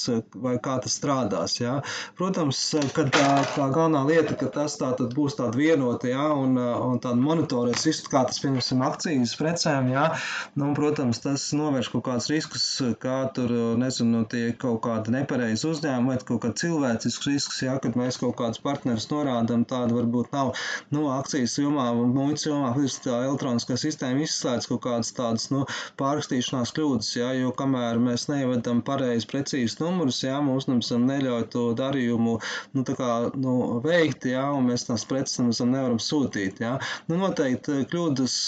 kā 0.64 0.78
tas 0.84 0.98
strādās, 1.00 1.58
jā. 1.62 1.78
Protams, 2.18 2.62
ka 2.96 3.08
tā, 3.14 3.30
tā 3.54 3.70
galvenā 3.74 4.04
lieta, 4.08 4.38
ka 4.38 4.50
tas 4.60 4.78
tā 4.80 4.92
būs 5.16 5.38
tāda 5.40 5.58
vienota, 5.60 6.10
jā, 6.12 6.28
un, 6.34 6.56
un 6.58 7.00
tāda 7.04 7.20
monitorēs 7.22 8.04
kā 8.10 8.26
tas, 8.28 8.42
piemēram, 8.42 8.86
akcijas 8.90 9.36
precēm, 9.38 9.92
jā, 9.94 10.08
Nu, 10.56 10.70
protams, 10.86 11.18
tas 11.18 11.44
novērš 11.56 11.88
kaut 11.90 12.04
kādus 12.06 12.28
riskus, 12.30 12.64
kā 13.02 13.16
tur, 13.34 13.50
nezinu, 13.80 14.20
tie 14.30 14.52
kaut 14.54 14.78
kādi 14.84 15.10
nepareizi 15.10 15.66
uzņēmumi 15.66 16.12
vai 16.12 16.18
kaut 16.28 16.44
kādi 16.44 16.62
cilvēcisks 16.62 17.26
risks, 17.26 17.58
jā, 17.64 17.74
kad 17.82 17.96
mēs 17.98 18.20
kaut 18.22 18.36
kādus 18.38 18.62
partnerus 18.62 19.08
norādām, 19.10 19.64
tāda 19.66 19.96
varbūt 19.96 20.30
nav, 20.36 20.52
nu, 20.94 21.08
akcijas 21.10 21.56
jomā, 21.58 21.88
muitas 21.96 22.46
jomā, 22.46 22.70
tā 23.02 23.16
elektroniskā 23.24 23.78
sistēma 23.82 24.22
izslēdz 24.22 24.68
kaut 24.70 24.84
kādas 24.84 25.10
tādas, 25.16 25.48
nu, 25.50 25.64
pārrakstīšanās 25.98 26.74
kļūdas, 26.76 27.10
jā, 27.18 27.32
jo 27.40 27.50
kamēr 27.58 27.98
mēs 28.06 28.28
neievedam 28.30 28.84
pareizi 28.86 29.26
precīzi 29.32 29.80
numurus, 29.82 30.22
jā, 30.22 30.38
mums 30.44 30.70
nemazam 30.70 31.08
neļauj 31.10 31.48
to 31.56 31.64
darījumu, 31.82 32.36
nu, 32.78 32.86
tā 32.86 32.94
kā, 33.00 33.10
nu, 33.34 33.56
veikt, 33.82 34.28
jā, 34.30 34.46
un 34.54 34.70
mēs 34.70 34.86
tās 34.86 35.06
preces 35.10 35.42
nemazam 35.42 35.74
nevaram 35.74 35.98
sūtīt, 35.98 36.62
jā. 36.62 36.76
Nu, 37.10 37.18
noteikti 37.24 37.82
kļūdas 37.90 38.38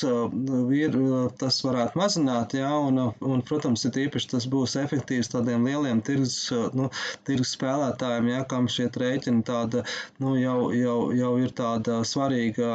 ir, 0.78 1.02
tas 1.42 1.62
varētu 1.66 1.98
mazināt, 1.98 2.27
jā, 2.28 2.70
un, 2.88 3.00
un, 3.20 3.42
protams, 3.46 3.84
ir 3.88 3.98
īpaši 4.06 4.30
tas 4.32 4.46
būs 4.50 4.76
efektīvs 4.80 5.30
tādiem 5.32 5.66
lieliem 5.68 6.00
tirgus, 6.04 6.36
nu, 6.76 6.88
tirgus 7.28 7.54
spēlētājiem, 7.56 8.30
jā, 8.32 8.42
kam 8.50 8.68
šie 8.72 8.88
rēķini 8.98 9.44
tāda, 9.46 9.84
nu, 10.22 10.34
jau, 10.40 10.70
jau, 10.74 10.98
jau 11.16 11.32
ir 11.42 11.54
tāda 11.56 12.00
svarīga, 12.08 12.70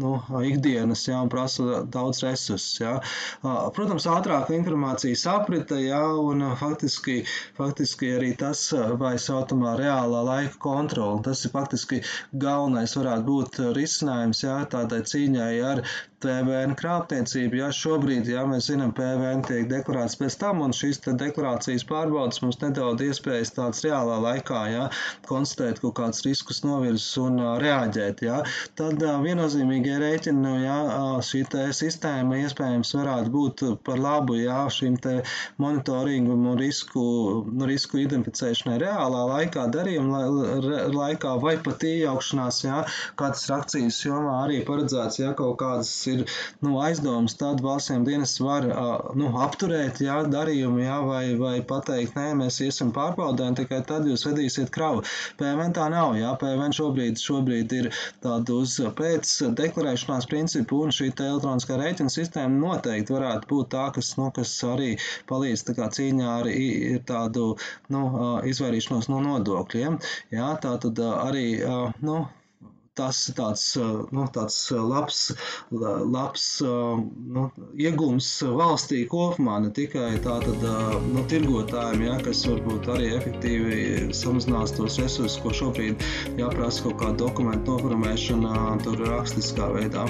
nu, 0.00 0.14
ikdienas, 0.44 1.06
jā, 1.08 1.20
un 1.24 1.32
prasa 1.32 1.82
daudz 1.84 2.22
resursus, 2.24 2.80
jā. 2.82 2.94
Protams, 3.76 4.08
ātrāka 4.10 4.56
informācijas 4.56 5.26
aprita, 5.30 5.78
jā, 5.82 6.02
un 6.20 6.46
faktiski, 6.60 7.22
faktiski 7.58 8.14
arī 8.18 8.32
tas, 8.40 8.66
vai 9.00 9.14
sautamā 9.20 9.76
reālā 9.80 10.24
laika 10.26 10.58
kontrola, 10.62 11.22
tas 11.24 11.44
ir 11.46 11.54
faktiski 11.54 12.02
galvenais 12.32 12.96
varētu 12.98 13.28
būt 13.28 13.62
risinājums, 13.76 14.44
jā, 14.46 14.58
tādai 14.70 15.02
cīņai 15.08 15.52
ar 15.72 15.84
PVN 16.24 16.74
krāpniecību. 16.80 17.60
Ja 17.60 17.70
šobrīd, 17.74 18.28
ja 18.32 18.44
mēs 18.48 18.70
zinām, 18.70 18.94
PVN 18.96 19.44
tiek 19.46 19.68
deklarēts 19.70 20.18
pēc 20.20 20.38
tam, 20.40 20.62
un 20.64 20.74
šīs 20.76 21.02
deklarācijas 21.04 21.84
pārbaudas 21.88 22.40
mums 22.44 22.60
nedod 22.62 23.02
iespējas 23.04 23.54
tāds 23.56 23.84
reālā 23.84 24.16
laikā, 24.24 24.62
ja, 24.72 24.88
konstatēt 25.28 25.82
kaut 25.82 25.96
kādus 26.00 26.24
riskus 26.26 26.62
novirzes 26.64 27.10
un 27.22 27.38
uh, 27.42 27.54
reaģēt, 27.62 28.24
ja, 28.26 28.40
tad 28.78 29.02
uh, 29.04 29.18
viennozīmīgie 29.24 29.98
rēķini, 30.00 30.54
ja, 30.64 30.78
šī 31.24 31.44
sistēma 31.76 32.40
iespējams 32.44 32.94
varētu 32.96 33.34
būt 33.34 33.64
par 33.86 34.00
labu, 34.00 34.38
ja, 34.40 34.64
šim 34.72 34.96
te 35.02 35.18
monitoringu 35.60 36.34
un 36.34 36.58
risku, 36.58 37.04
nu, 37.50 37.68
risku 37.68 38.00
identificēšanai 38.02 38.78
reālā 38.82 39.24
laikā, 39.34 39.66
darījuma 39.74 40.24
laikā 40.94 41.36
vai 41.42 41.56
pat 41.64 41.84
iejaukšanās, 41.88 42.62
ja, 42.66 42.82
kādas 43.20 43.44
ir 43.48 43.56
akcijas 43.58 44.00
jomā 44.06 44.38
arī 44.44 44.62
paredzēts, 44.66 45.20
ja 45.22 45.34
kaut 45.38 45.58
kādas 45.62 45.92
ir 46.14 46.24
nu, 46.64 46.76
aizdomas, 46.82 47.36
tad 47.40 47.62
valstsiem 47.64 48.04
dienas 48.06 48.36
var 48.42 48.66
nu, 49.18 49.30
apturēt 49.44 50.00
jā, 50.04 50.20
darījumu 50.30 50.82
jā, 50.84 50.98
vai, 51.06 51.24
vai 51.40 51.54
pateikt, 51.66 52.16
nē, 52.18 52.30
mēs 52.40 52.60
iesim 52.64 52.92
pārbaudē, 52.94 53.50
un 53.50 53.58
tikai 53.58 53.82
tad 53.88 54.08
jūs 54.08 54.26
vedīsiet 54.28 54.72
kravu. 54.74 55.04
PVN 55.40 55.74
tā 55.76 55.88
nav. 55.92 56.14
Jā, 56.18 56.34
PVN 56.40 56.74
šobrīd, 56.76 57.20
šobrīd 57.20 57.74
ir 57.78 57.90
tāda 58.24 58.58
uz 58.60 58.76
pēc 58.98 59.32
deklarēšanās 59.58 60.28
principu, 60.30 60.82
un 60.84 60.94
šī 60.94 61.10
elektroniskā 61.14 61.78
rēķina 61.80 62.12
sistēma 62.12 62.60
noteikti 62.60 63.14
varētu 63.14 63.50
būt 63.50 63.72
tā, 63.74 63.88
kas, 63.96 64.14
nu, 64.20 64.30
kas 64.34 64.52
arī 64.68 64.94
palīdz 65.30 65.66
kā, 65.74 65.90
cīņā 65.96 66.30
ar 66.38 66.50
tādu 67.08 67.50
nu, 67.94 68.04
izvairīšanos 68.50 69.10
no 69.12 69.20
nodokļiem. 69.24 69.98
Jā, 70.34 70.54
tā 70.62 70.76
tad 70.82 71.00
arī 71.04 71.46
nu, 72.04 72.24
tas 72.98 73.20
ir 73.28 73.36
tāds, 73.38 73.64
nu, 74.14 74.26
tāds 74.34 74.58
labs, 74.74 75.20
labs 76.16 76.46
nu, 76.62 77.48
iegums 77.86 78.28
valstī 78.60 79.04
kopumā, 79.10 79.58
ne 79.64 79.72
tikai 79.74 80.12
tātad, 80.24 80.62
nu, 81.08 81.26
tirgotājiem, 81.32 82.06
ja, 82.08 82.20
kas 82.26 82.44
varbūt 82.50 82.90
arī 82.94 83.10
efektīvi 83.18 84.14
samazinās 84.14 84.76
tos 84.78 85.00
resursus, 85.02 85.40
ko 85.42 85.54
šobrīd 85.62 86.08
jāprasa 86.40 86.88
kaut 86.88 87.00
kāda 87.02 87.20
dokumentu 87.26 87.74
noformēšana 87.74 88.80
tur 88.86 89.06
rakstiskā 89.08 89.72
veidā. 89.74 90.08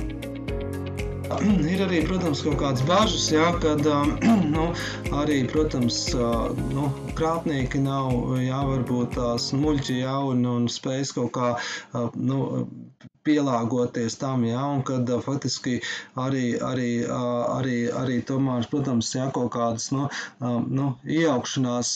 Ir 1.72 1.82
arī, 1.86 2.02
protams, 2.08 2.42
kaut 2.44 2.58
kādas 2.60 2.84
bažas, 2.88 3.26
jā, 3.32 3.46
kad 3.62 3.84
nu, 4.54 4.66
arī, 5.20 5.40
protams, 5.50 5.98
nu, 6.74 6.88
krāpnieki 7.18 7.80
nav, 7.84 8.34
jā, 8.42 8.60
varbūt 8.68 9.16
tās 9.18 9.50
muļķi, 9.56 10.00
jā, 10.02 10.16
un, 10.32 10.44
un 10.50 10.68
spējas 10.72 11.14
kaut 11.16 11.32
kā, 11.36 11.54
nu, 12.14 12.40
pielāgoties 13.24 14.18
tam, 14.20 14.44
ja, 14.44 14.60
un 14.68 14.82
kad 14.86 15.08
faktiski 15.24 15.78
arī, 16.20 16.44
arī, 16.60 16.90
arī, 17.08 17.76
arī 17.96 18.18
tomēr, 18.28 18.66
protams, 18.70 19.10
ja 19.16 19.30
kaut 19.34 19.52
kādas 19.54 19.88
nu, 19.94 20.06
nu, 20.68 20.90
iejaukšanās 21.08 21.92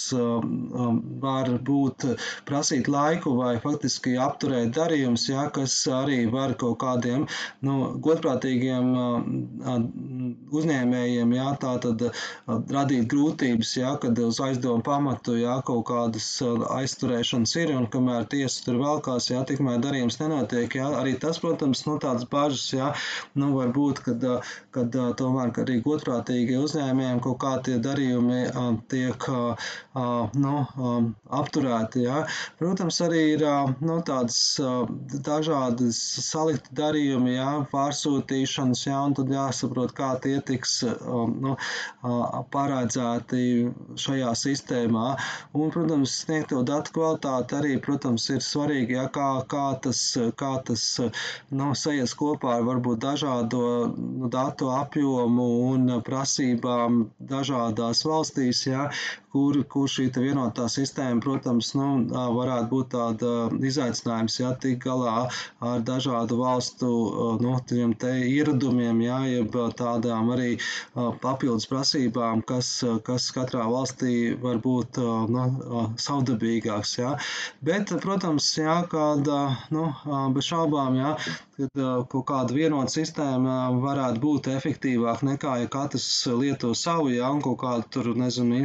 var 1.24 1.52
būt 1.68 2.06
prasīt 2.48 2.88
laiku 2.92 3.34
vai 3.38 3.56
faktiski 3.62 4.16
apturēt 4.24 4.72
darījums, 4.78 5.28
ja, 5.28 5.48
kas 5.52 5.76
arī 5.92 6.22
var 6.32 6.56
kaut 6.60 6.78
kādiem 6.82 7.26
nu, 7.66 7.76
godprātīgiem 8.04 8.88
uzņēmējiem, 10.48 11.36
ja, 11.36 11.50
tā 11.60 11.76
tad 11.84 12.08
radīt 12.48 13.08
grūtības, 13.12 13.74
ja, 13.82 13.94
kad 14.00 14.18
uz 14.24 14.40
aizdomu 14.44 14.84
pamatu, 14.86 15.36
ja, 15.40 15.58
kaut 15.66 15.84
kādas 15.92 16.30
aizturēšanas 16.78 17.54
ir, 17.60 17.76
un 17.76 17.88
kamēr 17.92 18.28
tiesa 18.32 18.64
tur 18.64 18.80
velkās, 18.80 19.28
ja, 19.32 19.44
tikmēr 19.48 19.82
darījums 19.84 20.20
nenotiek, 20.22 20.80
ja, 20.80 20.88
arī 21.00 21.14
tas, 21.22 21.40
protams, 21.42 21.84
nu, 21.88 21.96
tādas 22.02 22.26
bažas, 22.30 22.66
jā, 22.74 22.92
nu, 23.38 23.52
var 23.56 23.72
būt, 23.76 24.02
kad, 24.06 24.26
kad 24.78 24.94
tomēr 25.18 25.52
ka 25.54 25.64
arī 25.64 25.78
godprātīgi 25.85 26.58
uzņēmējiem 26.62 27.20
kaut 27.25 27.38
kā 27.42 27.54
tie 27.66 27.76
darījumi 27.82 28.40
tiek, 28.92 29.26
nu, 30.44 30.54
apturēti, 31.40 32.04
jā. 32.06 32.23
Protams, 32.61 33.00
arī 33.06 33.23
ir, 33.35 33.44
nu, 33.82 33.99
tādas 34.06 34.38
dažādas 35.26 35.99
salikti 36.28 36.75
darījumi, 36.78 37.35
jā, 37.37 37.49
pārsūtīšanas, 37.73 38.85
jā, 38.88 38.99
un 39.08 39.16
tad 39.18 39.32
jāsaprot, 39.35 39.94
kā 39.99 40.12
tie 40.23 40.38
tiks, 40.47 40.80
nu, 41.42 41.56
paredzēti 42.54 43.42
šajā 43.99 44.35
sistēmā. 44.42 45.08
Un, 45.58 45.73
protams, 45.75 46.14
sniegto 46.25 46.62
datu 46.66 46.94
kvalitāte 46.99 47.58
arī, 47.58 47.76
protams, 47.82 48.28
ir 48.35 48.44
svarīgi, 48.44 48.99
jā, 48.99 49.08
kā, 49.14 49.28
kā 49.50 49.66
tas, 49.82 50.02
kā 50.38 50.54
tas 50.68 50.87
nu, 51.50 51.73
sajies 51.78 52.14
kopā 52.18 52.58
ar 52.58 52.66
varbūt 52.68 53.02
dažādo 53.02 53.62
nu, 53.94 54.30
datu 54.32 54.67
apjomu 54.76 55.46
un 55.70 55.92
prasībām 56.08 56.98
dažādās 57.32 58.04
valstīs, 58.10 58.62
ja, 58.70 58.88
kur, 59.32 59.58
kur 59.68 59.88
šī 59.90 60.08
vienotā 60.16 60.66
sistēma, 60.73 61.20
protams, 61.25 61.75
nu, 61.76 61.88
varētu 62.37 62.68
būt 62.73 62.90
tāda 62.94 63.32
izaicinājums, 63.70 64.38
ja 64.40 64.52
tik 64.61 64.80
galā 64.85 65.28
ar 65.61 65.82
dažādu 65.85 66.38
valstu 66.40 66.88
nu, 67.42 67.56
ieradumiem, 67.68 69.02
ja, 69.04 69.18
jeb 69.28 69.56
tādām 69.78 70.32
arī 70.35 70.56
papildus 71.23 71.68
prasībām, 71.70 72.42
kas, 72.49 72.70
kas 73.04 73.28
katrā 73.37 73.66
valstī 73.68 74.35
var 74.40 74.62
būt 74.64 75.00
nu, 75.35 75.44
savdabīgāks. 76.00 76.97
Ja. 77.02 77.16
Bet, 77.64 77.92
protams, 78.02 78.49
jā, 78.56 78.80
kāda, 78.90 79.42
nu, 79.75 79.90
bez 80.35 80.49
šaubām, 80.49 80.97
jā, 80.99 81.14
kad 81.58 81.85
kaut 82.12 82.26
kāda 82.28 82.54
vienota 82.54 82.94
sistēma 82.94 83.58
varētu 83.82 84.23
būt 84.23 84.50
efektīvāka 84.54 85.26
nekā, 85.32 85.56
ja 85.64 85.70
katrs 85.73 86.08
lieto 86.30 86.73
savu, 86.78 87.11
ja 87.12 87.30
un 87.35 87.42
kaut 87.44 87.58
kādu 87.64 87.88
tur, 87.99 88.12
nezinu, 88.16 88.62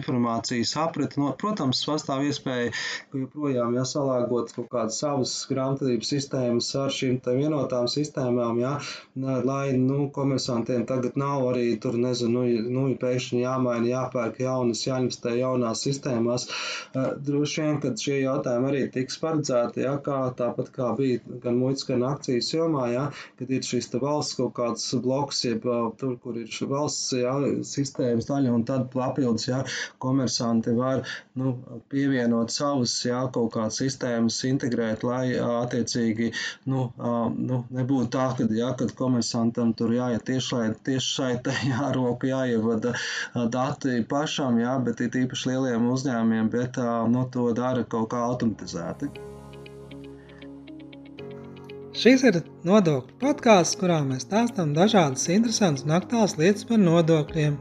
informācijas 0.63 0.77
apriti. 0.77 1.19
No, 1.19 1.33
protams, 1.37 1.83
pastāv 1.85 2.23
iespēja, 2.27 2.71
ka 3.11 3.17
joprojām 3.17 3.75
jāsalāgot 3.75 4.53
kaut 4.55 4.69
kādas 4.71 4.99
savas 5.01 5.33
grāmatvedības 5.49 6.09
sistēmas 6.13 6.75
ar 6.75 6.89
šīm 6.91 7.19
vienotām 7.23 7.87
sistēmām, 7.87 8.59
ja, 8.59 8.79
lai, 9.15 9.73
nu, 9.77 10.09
komersantiem 10.11 10.85
tagad 10.85 11.15
nav 11.17 11.47
arī 11.51 11.77
tur, 11.79 11.95
nezinu, 11.97 12.43
nu, 12.43 12.87
nu 12.87 12.95
pēkšņi 12.99 13.43
jāmaina, 13.43 13.87
jāpērk 13.87 14.39
jaunas, 14.39 14.85
jāinvestē 14.85 15.37
jaunās 15.37 15.83
sistēmās. 15.83 16.47
Droši 16.93 17.61
vien, 17.61 17.79
kad 17.83 17.99
šie 17.99 18.21
jautājumi 18.23 18.69
arī 18.69 18.83
tiks 18.93 19.19
paredzēti, 19.21 19.83
ja, 19.85 19.97
kā 20.03 20.33
tāpat 20.37 20.71
kā 20.73 20.93
bija 20.97 21.21
gan 21.43 21.59
muitas, 21.59 21.85
gan 21.87 22.03
akcijas 22.07 22.53
jomā, 22.53 22.89
ja, 22.93 23.07
kad 23.39 23.51
ir 23.51 23.63
šis 23.63 23.91
valsts 23.93 24.37
kaut 24.39 24.53
kāds 24.57 24.89
bloks, 25.03 25.43
jeb 25.45 25.65
tur, 25.99 26.17
kur 26.23 26.37
ir 26.39 26.49
valsts 26.69 27.13
ja, 27.17 27.35
sistēmas 27.67 28.27
daļa, 28.29 28.53
un 28.53 28.65
tad 28.67 28.89
papildus, 28.93 29.47
ja, 29.49 29.63
komersanti 30.43 30.71
var 30.71 31.07
nu, 31.33 31.57
pievienot 31.89 32.51
savus, 32.51 33.05
ja, 33.05 33.27
kaut 33.33 33.53
kādas 33.53 33.79
sistēmas, 33.79 34.43
integrēt, 34.47 35.03
lai 35.03 35.33
attiecīgi, 35.39 36.31
nu, 36.65 36.91
nu 37.37 37.63
nebūtu 37.71 38.09
tā, 38.11 38.27
ka, 38.37 38.47
ja, 38.51 38.73
kad 38.77 38.93
komersantam 38.95 39.73
tur 39.73 39.93
jāiet 39.93 40.25
tiešai, 40.27 40.73
tiešai, 40.83 41.39
jāroka, 41.71 42.27
jāievada 42.27 42.95
dati 43.49 44.03
pašam, 44.03 44.59
ja, 44.59 44.77
bet 44.79 45.01
ir 45.01 45.23
īpaši 45.25 45.53
lieliem 45.53 45.91
uzņēmiem, 45.91 46.49
bet 46.49 46.77
nu, 47.09 47.27
to 47.31 47.51
dara 47.53 47.83
kaut 47.83 48.11
kā 48.11 48.23
automatizēti. 48.29 49.11
Šis 51.93 52.23
ir 52.25 52.39
nodokļu 52.65 53.19
podkāsts, 53.21 53.77
kurā 53.77 53.99
mēs 54.01 54.25
stāstām 54.25 54.71
dažādas 54.73 55.27
interesantas 55.29 55.85
un 55.85 55.93
aktuālas 55.93 56.33
lietas 56.39 56.65
par 56.65 56.81
nodokļiem. 56.81 57.59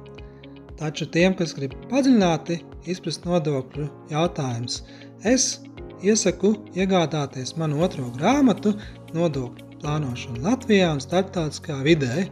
Taču 0.80 1.06
tiem, 1.14 1.34
kas 1.38 1.52
grib 1.54 1.76
padziļināti 1.90 2.56
izprast 2.90 3.26
nodokļu 3.28 3.88
jautājumus, 4.12 4.82
es 5.24 5.60
iesaku 6.02 6.54
iegādāties 6.74 7.54
manu 7.60 7.82
otro 7.86 8.08
grāmatu 8.16 8.74
Nodokļu 9.12 9.72
plānošana 9.82 10.42
Latvijā 10.46 10.92
un 10.94 11.00
starptautiskā 11.02 11.80
vidē. 11.86 12.26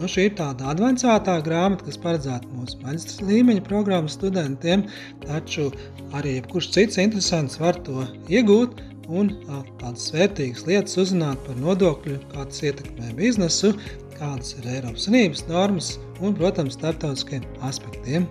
Nu, 0.00 0.08
šī 0.10 0.28
ir 0.28 0.34
tāda 0.38 0.72
avansētā 0.72 1.36
grāmata, 1.46 1.86
kas 1.86 2.00
paredzēta 2.02 2.50
mūsu 2.52 2.80
maģistra 2.82 3.28
līmeņa 3.30 3.64
programmas 3.68 4.16
studentiem, 4.18 4.84
taču 5.24 5.70
arī 6.18 6.36
jebkurš 6.36 6.72
cits 6.74 7.00
interesants 7.02 7.60
var 7.62 7.78
to 7.86 8.04
iegūt 8.32 8.82
un 9.06 9.30
tādas 9.80 10.10
vērtīgas 10.14 10.66
lietas 10.66 10.98
uzzināt 10.98 11.40
par 11.46 11.58
nodokļu, 11.62 12.18
kā 12.32 12.48
tas 12.50 12.64
ietekmē 12.66 13.14
biznesu, 13.18 13.72
kādas 14.16 14.56
ir 14.58 14.66
Eiropas 14.74 15.06
Savienības 15.06 15.46
normas 15.50 15.92
un, 16.20 16.34
protams, 16.34 16.78
starptautiskiem 16.78 17.46
aspektiem. 17.68 18.26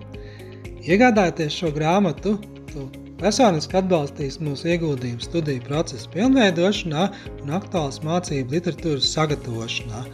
Iegādājoties 0.86 1.50
šo 1.50 1.72
grāmatu, 1.74 2.36
tu 2.70 2.84
personiski 3.18 3.74
atbalstīs 3.80 4.36
mūsu 4.38 4.68
ieguldījumu 4.70 5.24
studiju 5.24 5.64
procesu 5.64 6.10
pilnveidošanā 6.12 7.08
un 7.42 7.54
aktuālas 7.56 7.98
mācību 8.06 8.54
literatūras 8.54 9.08
sagatavošanā. 9.16 10.04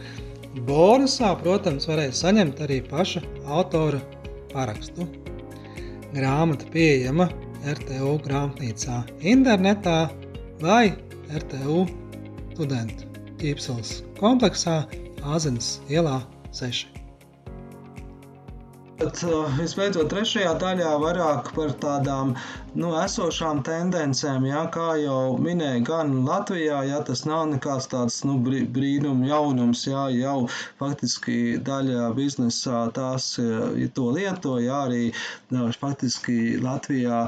Bonusā, 0.65 1.29
protams, 1.43 1.85
varēs 1.89 2.23
saņemt 2.23 2.63
arī 2.65 2.79
paša 2.87 3.21
autora 3.45 4.01
parakstu. 4.53 5.05
Grāmata 6.15 6.65
pieejama 6.73 7.29
RTU 7.69 8.15
grāmatnīcā 8.25 8.97
internetā 9.35 9.99
vai 10.63 10.95
RTU 11.29 11.83
studentu 12.55 13.13
ķīpseles 13.43 13.99
kompleksā 14.17 14.81
Āzenes 15.21 15.75
ielā 15.93 16.17
6. 16.49 16.92
Bet, 19.03 19.19
visbeidzot, 19.57 20.05
trešajā 20.13 20.51
daļā 20.61 20.91
vairāk 21.01 21.49
par 21.57 21.71
tādām 21.83 22.29
nu, 22.73 22.89
esošām 22.97 23.61
tendencēm, 23.65 24.47
jā, 24.49 24.63
kā 24.73 24.93
jau 24.97 25.35
minēju, 25.41 25.83
gan 25.85 26.13
Latvijā, 26.25 26.79
jā, 26.89 26.99
tas 27.05 27.21
nav 27.29 27.45
nekāds 27.51 27.87
tāds 27.91 28.19
nu, 28.25 28.39
brīnum 28.43 29.21
jaunums, 29.27 29.83
jā, 29.85 30.07
jau 30.17 30.47
faktiski 30.81 31.59
daļa 31.67 32.09
biznesā 32.17 32.85
tās 32.95 33.27
ja 33.37 33.89
to 33.93 34.07
lieto, 34.15 34.55
jā, 34.63 34.79
arī 34.87 35.03
faktiski 35.79 36.57
Latvijā 36.63 37.19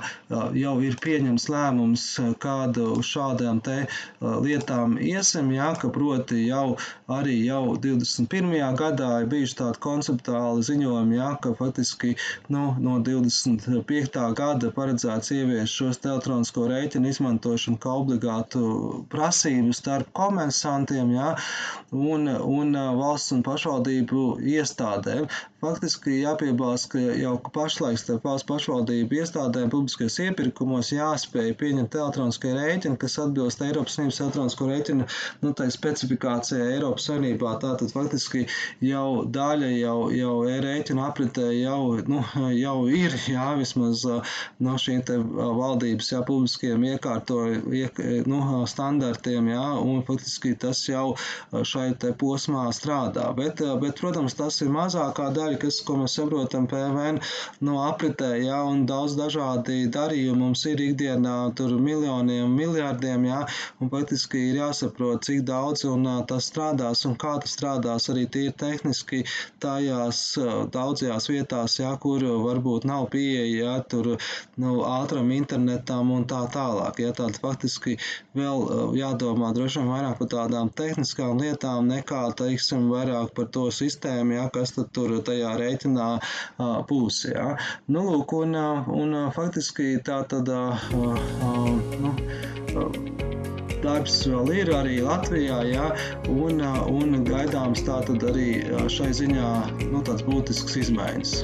jau 0.57 0.75
ir 0.87 0.97
pieņems 1.05 1.47
lēmums, 1.53 2.07
kādu 2.41 2.87
šādām 3.05 3.61
te 3.65 3.77
lietām 4.21 4.97
iesim, 4.97 5.53
jā, 5.53 5.71
ka 5.81 5.91
proti 5.93 6.47
jau 6.47 6.77
arī 7.19 7.37
jau 7.45 7.75
21. 7.85 8.57
gadā 8.81 9.11
ir 9.21 9.29
bijuši 9.29 9.59
tādi 9.61 9.83
konceptuāli 9.85 10.65
ziņojumi, 10.71 11.19
jā, 11.21 11.31
ka 11.43 11.53
faktiski 11.61 12.15
nu, 12.49 12.71
no 12.81 12.97
25. 13.05 14.25
gada 14.41 14.73
paredzēts 14.73 15.34
ievies 15.39 15.73
šos 15.79 15.99
elektronisko 16.05 16.65
rēķinu 16.71 17.11
izmantošanu 17.13 17.79
kā 17.85 17.93
obligātu 18.01 18.61
prasību 19.13 19.75
starp 19.79 20.11
komersantiem 20.19 21.11
ja, 21.15 21.31
un, 22.13 22.27
un 22.59 22.79
valsts 23.01 23.35
un 23.37 23.43
pašvaldību 23.47 24.25
iestādēm. 24.55 25.27
Faktiski 25.65 26.19
jāpiebilst, 26.19 26.91
ka 26.91 26.99
jau 27.17 27.33
pašlaik 27.55 27.97
starp 27.97 28.25
valsts 28.27 28.45
pašvaldību 28.49 29.17
iestādēm 29.17 29.71
publiskajos 29.73 30.19
iepirkumos 30.27 30.91
jāspēj 30.93 31.55
pieņemt 31.57 31.95
elektroniskie 31.97 32.51
rēķini, 32.53 32.99
kas 33.01 33.15
atbilst 33.23 33.63
Eiropas 33.65 33.95
Savienības 33.97 34.19
elektronisko 34.21 34.67
rēķinu 34.69 35.07
nu, 35.41 35.53
specifikācijai 35.77 36.75
Eiropas 36.75 37.07
Savienībā. 37.09 37.55
Tātad 37.63 37.93
faktiski 37.95 38.43
jau 38.85 39.23
daļa 39.37 39.71
jau, 39.79 39.95
jau 40.13 40.35
e-rēķina 40.51 41.07
apritē 41.09 41.47
jau, 41.55 41.79
nu, 42.13 42.21
jau 42.53 42.75
ir, 42.93 43.17
jā, 43.31 43.47
vismaz 43.57 44.05
no 44.05 44.77
šīm 44.85 45.01
te 45.09 45.17
valdības 45.17 46.11
jā, 46.13 46.21
publiskiem 46.29 46.85
iekārtoju 46.91 47.73
iek, 47.81 48.03
nu, 48.29 48.43
standartiem, 48.69 49.49
jā, 49.55 49.65
un 49.81 50.05
faktiski 50.05 50.53
tas 50.61 50.85
jau 50.91 51.07
šai 51.65 51.89
posmā 52.21 52.69
strādā. 52.75 53.31
Bet, 53.41 53.65
bet, 53.81 53.97
protams, 53.97 54.37
tas 54.37 54.61
ir 54.61 54.69
mazākā 54.73 55.31
daļa, 55.33 55.54
kas, 55.61 55.81
ko 55.85 55.97
mēs 56.01 56.17
saprotam 56.19 56.67
PVN 56.71 57.21
no 57.67 57.79
apritē, 57.85 58.31
jā, 58.43 58.61
un 58.67 58.85
daudz 58.89 59.17
dažādi 59.19 59.85
darījumi 59.93 60.41
mums 60.41 60.65
ir 60.69 60.81
ikdienā 60.89 61.35
tur 61.57 61.75
miljoniem, 61.81 62.51
miljārdiem, 62.59 63.27
jā, 63.29 63.41
un 63.81 63.91
faktiski 63.93 64.49
ir 64.51 64.61
jāsaprot, 64.61 65.23
cik 65.27 65.43
daudz 65.47 65.85
un 65.89 66.07
tas 66.29 66.49
strādās 66.51 67.05
un 67.09 67.15
kā 67.21 67.35
tas 67.43 67.55
strādās 67.55 68.09
arī 68.13 68.25
tīri 68.31 68.53
tehniski 68.59 69.23
tajās 69.63 70.21
daudzajās 70.73 71.29
vietās, 71.31 71.79
jā, 71.79 71.91
kur 72.01 72.23
varbūt 72.45 72.87
nav 72.89 73.09
pieeja, 73.13 73.45
jā, 73.53 73.75
tur, 73.91 74.15
nu, 74.61 74.75
ātram 74.87 75.31
internetam 75.35 76.11
un 76.15 76.25
tā 76.29 76.43
tālāk. 76.53 77.01
Ja, 77.03 77.13
tātad 77.15 77.39
faktiski 77.41 77.97
vēl 78.37 78.95
jādomā 78.97 79.51
droši 79.55 79.81
vien 79.81 79.91
vairāk 79.93 80.19
par 80.21 80.31
tādām 80.35 80.71
tehniskām 80.81 81.41
lietām 81.41 81.89
nekā, 81.91 82.23
teiksim, 82.39 82.89
vairāk 82.91 83.33
par 83.37 83.49
to 83.55 83.67
sistēmu, 83.73 84.37
ja, 84.39 84.47
kas 84.53 84.75
tad 84.77 84.91
tur 84.95 85.17
tajā 85.25 85.34
rēķinā 85.43 86.09
uh, 86.17 86.77
būs. 86.89 87.25
Ja. 87.31 87.55
Nu, 87.91 88.05
lūk, 88.11 88.35
un, 88.37 88.55
un 89.01 89.17
faktiski 89.35 89.95
tā 90.05 90.21
tad, 90.31 90.49
nu, 92.01 92.13
darbs 93.85 94.17
vēl 94.29 94.51
ir 94.61 94.73
arī 94.75 94.97
Latvijā, 95.05 95.59
ja, 95.69 95.91
un, 96.31 96.63
un 96.89 97.21
gaidāms 97.27 97.85
tā 97.87 98.01
tad 98.07 98.25
arī 98.31 98.49
šai 98.91 99.11
ziņā 99.21 99.51
nu, 99.91 100.01
tāds 100.05 100.25
būtisks 100.27 100.81
izmaiņas. 100.85 101.39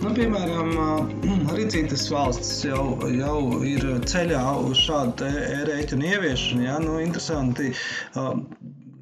Nu, 0.00 0.14
piemēram, 0.16 0.70
arī 1.52 1.66
citas 1.72 2.06
valstis 2.12 2.62
jau, 2.64 2.84
jau 3.12 3.60
ir 3.68 3.84
ceļā 4.08 4.44
uz 4.64 4.78
šādu 4.86 5.28
e-rēķinu 5.28 6.06
ieviešanu. 6.14 6.64
Ja? 6.64 6.78
Nu, 6.80 6.94
interesanti, 7.02 7.74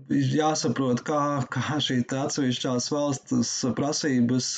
jāsaprot, 0.09 1.03
kā, 1.07 1.21
kā 1.53 1.79
šī 1.83 2.01
atsevišķās 2.09 2.89
valsts 2.93 3.51
prasības 3.77 4.49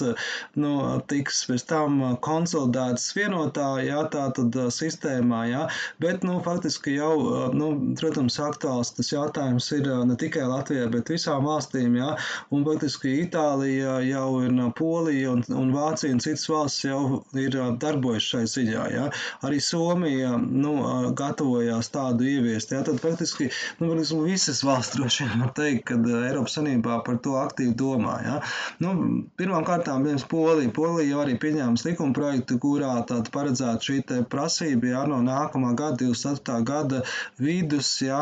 nu, 0.60 0.72
tiks 1.10 1.42
pēc 1.48 1.64
tam 1.70 1.98
konsolidētas 2.22 3.10
vienotā, 3.16 3.68
jā, 3.84 4.02
tā 4.12 4.28
tad 4.36 4.56
sistēmā, 4.74 5.42
jā, 5.50 5.64
bet, 6.02 6.24
nu, 6.26 6.38
faktiski 6.44 6.94
jau, 6.96 7.50
nu, 7.56 7.70
protams, 7.98 8.38
aktuāls 8.42 8.94
tas 8.96 9.10
jautājums 9.12 9.70
ir 9.76 9.90
ne 10.06 10.16
tikai 10.20 10.46
Latvijai, 10.46 10.88
bet 10.92 11.10
visām 11.12 11.48
valstīm, 11.48 11.98
jā, 11.98 12.14
un 12.54 12.64
faktiski 12.68 13.16
Itālija 13.24 13.98
jau 14.06 14.28
ir 14.44 14.54
Polija 14.78 15.34
un, 15.34 15.44
un 15.56 15.74
Vācija 15.74 16.14
un 16.14 16.22
citas 16.22 16.46
valsts 16.50 16.86
jau 16.86 17.22
ir 17.38 17.56
darbojušas 17.82 18.30
šai 18.30 18.44
ziņā, 18.54 18.86
jā. 18.94 19.06
Arī 19.46 19.58
Somija, 19.64 20.36
nu, 20.38 20.76
gatavojās 21.18 21.90
tādu 21.94 22.28
ieviest, 22.30 22.74
jā, 22.74 22.84
tad 22.86 23.00
faktiski, 23.02 23.50
nu, 23.80 23.90
faktiski 23.90 24.22
visas 24.28 24.62
valsts 24.66 24.98
droši 24.98 25.26
vien 25.26 25.39
var 25.44 25.52
teikt, 25.56 25.86
ka 25.90 25.98
Eiropas 26.00 26.56
Sanībā 26.58 27.00
par 27.06 27.20
to 27.24 27.36
aktīvi 27.40 27.74
domā, 27.78 28.16
jā. 28.24 28.36
Nu, 28.82 28.94
pirmām 29.40 29.66
kārtām, 29.68 30.04
viens 30.06 30.24
Polija, 30.28 30.72
Polija 30.74 31.08
jau 31.12 31.22
arī 31.24 31.36
pieņēma 31.40 31.80
likuma 31.84 32.16
projektu, 32.16 32.58
kurā 32.62 32.92
tāda 33.08 33.32
paredzēta 33.34 33.86
šī 33.86 34.00
prasība, 34.30 34.92
jā, 34.94 35.04
no 35.10 35.20
nākamā 35.24 35.72
gada, 35.78 36.00
24. 36.04 36.64
gada 36.66 37.02
vidus, 37.40 37.92
jā, 38.04 38.20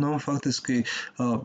nu, 0.00 0.14
faktiski, 0.22 0.82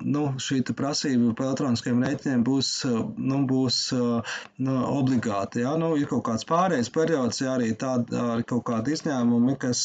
nu, 0.03 0.25
šī 0.41 0.61
prasība 0.75 1.33
par 1.37 1.51
elektroniskiem 1.51 2.03
rēķiniem 2.03 2.43
būs, 2.45 2.71
nu, 3.17 3.41
būs 3.49 3.79
nu, 3.95 4.75
obligāti. 4.89 5.63
Jā, 5.65 5.75
nu, 5.81 5.93
ir 5.99 6.09
kaut 6.11 6.25
kāds 6.29 6.47
pārējais 6.49 6.91
periods, 6.93 7.41
jā, 7.43 7.55
arī 7.55 7.71
tādi 7.79 8.17
arī 8.19 8.45
kaut 8.47 8.65
kādi 8.69 8.95
izņēmumi, 8.95 9.57
kas, 9.61 9.83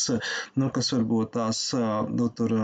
nu, 0.61 0.71
kas 0.75 0.93
varbūt 0.95 1.35
tās, 1.37 1.63
nu, 1.77 2.31
tur 2.37 2.57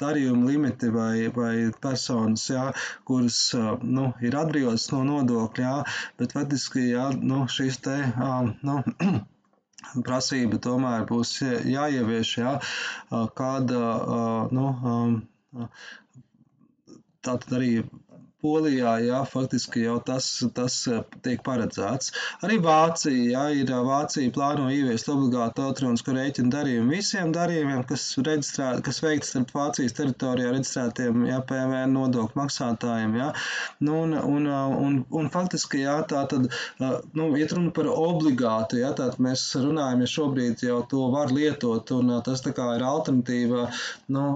darījuma 0.00 0.50
limiti 0.50 0.90
vai, 0.94 1.28
vai 1.34 1.54
personas, 2.00 2.46
jā, 2.48 2.70
kuras, 3.04 3.38
nu, 3.82 4.06
ir 4.24 4.36
atbrīvotas 4.40 4.88
no 4.92 5.02
nodokļa, 5.04 5.64
jā, 5.64 5.96
bet 6.20 6.32
faktiski, 6.36 6.86
jā, 6.94 7.10
nu, 7.20 7.44
šīs 7.48 7.80
te, 7.84 7.96
nu, 8.64 8.78
prasība 10.06 10.60
tomēr 10.64 11.04
būs 11.10 11.34
jāievieš, 11.44 12.32
jā, 12.40 12.54
kāda, 13.36 13.82
nu, 14.56 14.66
tātad 17.20 17.58
arī 17.60 17.72
Polijā, 18.40 18.94
jā, 19.04 19.18
faktiski 19.28 19.82
jau 19.84 19.98
tas, 20.04 20.26
tas 20.56 20.76
eh, 20.88 21.00
tiek 21.24 21.42
paredzēts. 21.44 22.12
Arī 22.46 22.56
Vācija, 22.64 23.24
jā, 23.34 23.42
ir 23.60 23.68
eh, 23.68 23.80
Vācija 23.84 24.32
plāno 24.32 24.70
ieviest 24.72 25.10
obligātu 25.12 25.66
elektronisku 25.66 26.14
rēķinu 26.16 26.52
darījumu 26.54 26.94
visiem 26.96 27.34
darījumiem, 27.36 27.82
kas, 27.90 28.06
reģistrē, 28.16 28.70
kas 28.86 29.02
veikts 29.04 29.34
starp 29.34 29.52
Vācijas 29.56 29.96
teritorijā 29.98 30.54
reģistrētiem, 30.54 31.26
jā, 31.28 31.40
PVN 31.50 31.92
nodokļu 31.98 32.40
maksātājiem, 32.40 33.18
jā. 33.20 33.28
Nu, 33.84 33.98
un, 34.06 34.16
un, 34.16 34.48
eh, 34.48 34.78
un, 34.86 34.96
un 35.20 35.30
faktiski, 35.36 35.84
jā, 35.84 35.98
tā 36.08 36.24
tad, 36.32 36.48
nu, 36.80 37.28
iet 37.36 37.52
runa 37.56 37.74
par 37.76 37.92
obligātu, 37.92 38.80
jā, 38.80 38.94
tātad 38.96 39.20
mēs 39.20 39.44
runājam, 39.60 40.06
ja 40.06 40.12
šobrīd 40.14 40.64
jau 40.64 40.80
to 40.88 41.10
var 41.12 41.36
lietot, 41.36 41.92
un 41.98 42.16
tas 42.24 42.40
tā 42.46 42.54
kā 42.56 42.72
ir 42.78 42.88
alternatīva, 42.88 43.68
nu, 44.16 44.26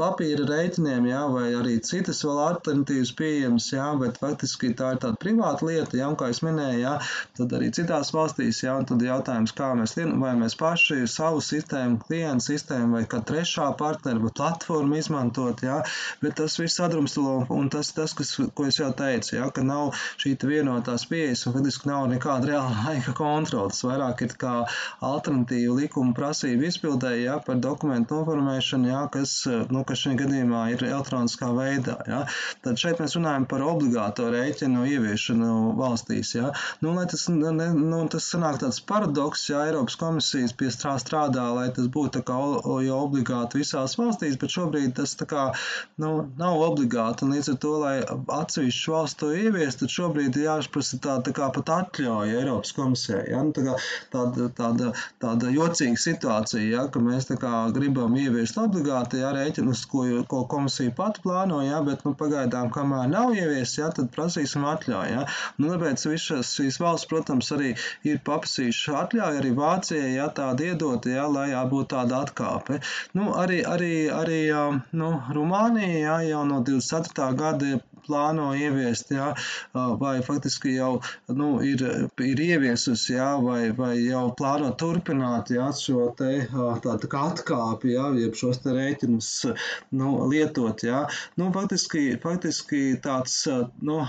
papīra 0.00 0.48
rēķiniem, 0.48 1.12
jā, 1.12 1.22
vai 1.36 1.46
arī 1.60 1.76
citas 1.84 2.24
vēl 2.24 2.40
alternatīvas 2.48 3.09
būs 3.10 3.16
pieejams, 3.18 3.72
jā, 3.72 3.86
bet 3.98 4.18
faktiski 4.20 4.74
tā 4.74 4.94
ir 4.94 5.00
tāda 5.02 5.18
privāta 5.18 5.66
lieta, 5.66 5.96
jā, 5.96 6.08
un 6.08 6.16
kā 6.16 6.30
es 6.30 6.40
minēju, 6.42 6.80
jā, 6.80 6.98
tad 7.36 7.52
arī 7.56 7.70
citās 7.74 8.12
valstīs, 8.14 8.62
jā, 8.62 8.76
un 8.78 8.86
tad 8.86 9.02
jautājums, 9.02 9.52
kā 9.52 9.74
mēs, 9.74 9.96
vai 9.96 10.34
mēs 10.38 10.56
paši 10.56 11.06
savu 11.10 11.40
sistēmu, 11.40 12.00
klientu 12.06 12.46
sistēmu 12.46 12.98
vai 12.98 13.04
kā 13.10 13.20
trešā 13.26 13.70
partnera 13.78 14.20
vai 14.20 14.30
platformu 14.30 14.96
izmantot, 14.96 15.62
jā, 15.62 15.82
bet 16.22 16.36
tas 16.38 16.58
viss 16.58 16.78
sadrumstalo, 16.78 17.46
un 17.50 17.70
tas, 17.70 17.92
tas 17.92 18.14
kas, 18.14 18.36
ko 18.54 18.66
es 18.68 18.78
jau 18.78 18.92
teicu, 18.96 19.36
jā, 19.36 19.50
ka 19.50 19.64
nav 19.66 19.94
šī 20.20 20.36
vienotās 20.40 21.06
pieejas, 21.10 21.46
un 21.46 21.56
faktiski 21.58 21.90
nav 21.90 22.08
nekāda 22.10 22.52
reāla 22.52 22.84
laika 22.86 23.14
kontrola, 23.16 23.70
tas 23.70 23.84
vairāk 23.86 24.24
ir 24.26 24.36
kā 24.40 24.54
alternatīva 25.04 25.76
likuma 25.80 26.14
prasība 26.16 26.68
izpildēja, 26.70 27.24
jā, 27.26 27.38
par 27.46 27.60
dokumentu 27.60 28.20
noformēšanu, 28.20 28.90
jā, 28.92 29.02
kas, 29.12 29.36
nu, 29.72 29.84
kas 29.88 30.04
šajā 30.04 30.22
gadījumā 30.24 30.64
ir 30.74 30.86
elektroniskā 30.90 31.50
veidā, 31.56 31.98
jā. 32.08 32.24
Tad 32.64 32.80
šeit 32.80 32.99
mēs 33.00 33.16
runājam 33.16 33.46
par 33.50 33.64
obligāto 33.64 34.28
rēķinu 34.32 34.84
ieviešanu 34.94 35.50
valstīs. 35.78 36.34
Ja? 36.36 36.50
Nu, 36.84 36.94
tas, 37.10 37.26
ne, 37.32 37.70
nu, 37.76 38.02
tas 38.12 38.28
sanāk 38.32 38.60
tāds 38.62 38.80
paradoks, 38.86 39.46
ja 39.50 39.64
Eiropas 39.68 39.96
komisijas 40.00 40.54
pie 40.56 40.70
strā 40.72 40.96
strādā, 41.00 41.46
lai 41.56 41.68
tas 41.76 41.88
būtu 41.92 42.22
kā, 42.26 42.38
jau 42.84 42.98
obligāti 43.06 43.60
visās 43.62 43.96
valstīs, 43.98 44.38
bet 44.40 44.54
šobrīd 44.54 44.94
tas 44.98 45.16
kā, 45.30 45.50
nu, 46.02 46.12
nav 46.40 46.60
obligāti. 46.68 47.26
Un 47.26 47.34
līdz 47.36 47.52
ar 47.54 47.58
to, 47.64 47.74
lai 47.82 47.94
atsevišķu 48.40 48.94
valstu 48.94 49.20
to 49.20 49.32
ieviest, 49.36 49.82
tad 49.82 49.94
šobrīd 49.94 50.38
ir 50.38 50.46
jāprasa 50.46 51.00
tā, 51.02 51.16
tā 51.24 51.34
kā 51.36 51.50
pat 51.54 51.72
atļauja 51.76 52.40
Eiropas 52.42 52.74
komisijai. 52.76 53.26
Ja? 53.32 53.42
Nu, 53.46 53.54
tā 53.56 53.66
kā, 53.66 53.76
tāda, 54.14 54.50
tāda, 54.56 54.92
tāda 55.22 55.52
jocīga 55.54 56.00
situācija, 56.00 56.66
ja? 56.76 56.86
ka 56.92 57.02
mēs 57.04 57.30
kā, 57.30 57.54
gribam 57.76 58.16
ieviest 58.18 58.58
obligāti 58.60 59.22
ja, 59.22 59.32
rēķinus, 59.36 59.86
ko, 59.90 60.06
ko 60.30 60.44
komisija 60.50 60.94
pati 60.96 61.24
plāno, 61.24 61.60
ja? 61.66 61.80
bet 61.86 62.04
nu, 62.06 62.14
pagaidām 62.18 62.70
kamēr 62.74 62.89
kamēr 62.90 63.10
nav 63.10 63.34
ieviests, 63.36 63.78
ja, 63.78 63.88
tad 63.94 64.10
prasīsim 64.14 64.64
atļauju. 64.66 65.14
Ja. 65.14 65.26
Nu, 65.60 65.70
tāpēc 65.70 66.04
visas 66.10 66.54
šīs 66.56 66.80
valsts, 66.82 67.08
protams, 67.10 67.50
arī 67.54 67.74
ir 68.08 68.18
paprasījušas 68.26 68.98
atļauju, 69.04 69.42
arī 69.42 69.52
Vācijai 69.54 70.14
ja, 70.16 70.26
tāda 70.34 70.72
iedot, 70.72 71.06
ja, 71.06 71.28
lai 71.30 71.50
jā, 71.52 71.62
būtu 71.70 71.92
tāda 71.94 72.22
atkāpe. 72.26 72.80
Nu, 73.14 73.30
arī, 73.38 73.60
arī, 73.74 73.94
arī 74.10 74.40
nu, 75.02 75.12
Rumānija 75.36 76.00
ja, 76.00 76.18
jau 76.32 76.42
no 76.48 76.60
24. 76.66 77.30
gada 77.38 77.78
plāno 78.06 78.50
ieviest, 78.56 79.12
jā, 79.14 79.30
vai 80.00 80.16
faktiski 80.26 80.74
jau 80.76 80.92
nu, 81.40 81.50
ir, 81.66 81.84
ir 82.26 82.44
ieviesusi, 82.46 83.14
jā, 83.16 83.30
vai, 83.44 83.70
vai 83.76 83.94
jau 84.02 84.26
plāno 84.38 84.72
turpināt 84.80 85.52
jā, 85.54 85.70
šo 85.76 86.10
te 86.18 86.46
tādu 86.84 87.10
kā 87.10 87.26
atkāpi, 87.32 87.94
jā, 87.96 88.10
jeb 88.20 88.38
šos 88.38 88.62
te 88.64 88.74
rēķinus 88.76 89.32
nu, 89.96 90.14
lietot. 90.30 90.84
Jā. 90.86 91.04
Nu, 91.40 91.50
faktiski, 91.54 92.06
faktiski 92.22 92.84
tāds 93.04 93.42
nu, 93.84 94.00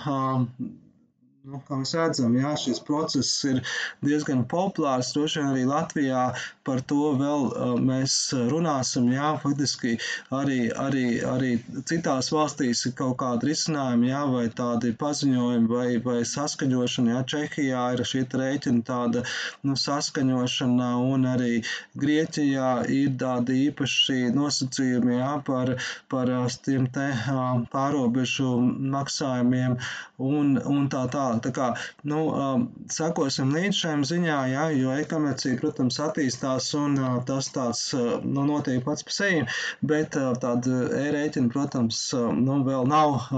Nu, 1.41 1.57
kā 1.65 1.73
mēs 1.79 1.91
redzam, 1.97 2.35
jā, 2.37 2.51
šis 2.61 2.79
process 2.85 3.29
ir 3.49 3.59
diezgan 4.05 4.43
populārs. 4.49 5.07
Droši 5.15 5.39
vien 5.39 5.47
arī 5.49 5.61
Latvijā 5.65 6.25
par 6.67 6.83
to 6.91 7.15
vēl 7.17 7.47
uh, 7.47 7.71
mēs 7.81 8.17
runāsim. 8.51 9.07
Jā, 9.09 9.31
faktiski 9.41 9.95
arī, 10.37 10.59
arī, 10.83 11.05
arī 11.25 11.49
citās 11.89 12.29
valstīs 12.35 12.83
ir 12.85 12.93
kaut 12.99 13.17
kādi 13.23 13.49
risinājumi, 13.49 14.11
jā, 14.11 14.19
vai 14.35 14.43
tādi 14.59 14.91
paziņojumi, 15.01 15.71
vai, 15.71 15.87
vai 16.05 16.19
saskaņošana. 16.29 17.15
Jā, 17.15 17.23
Čehijā 17.33 17.87
ir 17.95 18.05
šī 18.11 18.21
rēķina 18.43 18.85
tāda 18.91 19.25
nu, 19.65 19.79
saskaņošana, 19.85 20.91
un 21.15 21.25
arī 21.31 21.63
Grieķijā 22.05 22.69
ir 22.99 23.17
tādi 23.25 23.63
īpaši 23.71 24.29
nosacījumi 24.37 25.17
jā, 25.17 25.33
par, 25.49 25.73
par 26.13 26.35
tiem 26.69 26.85
te 26.93 27.09
pārobežu 27.73 28.53
maksājumiem 28.93 29.79
un, 30.21 30.55
un 30.69 30.87
tā 30.93 31.07
tālāk 31.09 31.30
tālāk. 31.31 31.41
Tā 31.41 31.51
kā, 31.55 31.67
nu, 32.03 32.21
um, 32.31 32.67
sekosim 32.91 33.53
līdz 33.55 33.75
šiem 33.75 34.03
ziņā, 34.07 34.39
jā, 34.51 34.65
jo 34.75 34.95
e-komercija, 34.99 35.59
protams, 35.61 35.99
attīstās 35.99 36.73
un 36.75 36.97
uh, 36.99 37.23
tas 37.25 37.51
tāds, 37.53 37.93
uh, 37.93 38.19
nu, 38.23 38.45
notiek 38.45 38.83
pats 38.83 39.03
pa 39.03 39.11
sevi, 39.11 39.45
bet 39.81 40.15
uh, 40.15 40.33
tāda 40.35 40.85
e-rēķina, 41.05 41.51
protams, 41.51 42.03
nu, 42.13 42.61
vēl 42.67 42.87
nav 42.87 43.31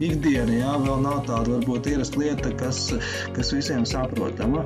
ikdiena, 0.00 0.52
jā, 0.52 0.76
vēl 0.82 1.02
nav 1.02 1.24
tāda 1.28 1.56
varbūt 1.56 1.90
ierasta 1.92 2.22
lieta, 2.22 2.54
kas, 2.58 2.88
kas 3.36 3.52
visiem 3.54 3.86
saprotama. 3.86 4.64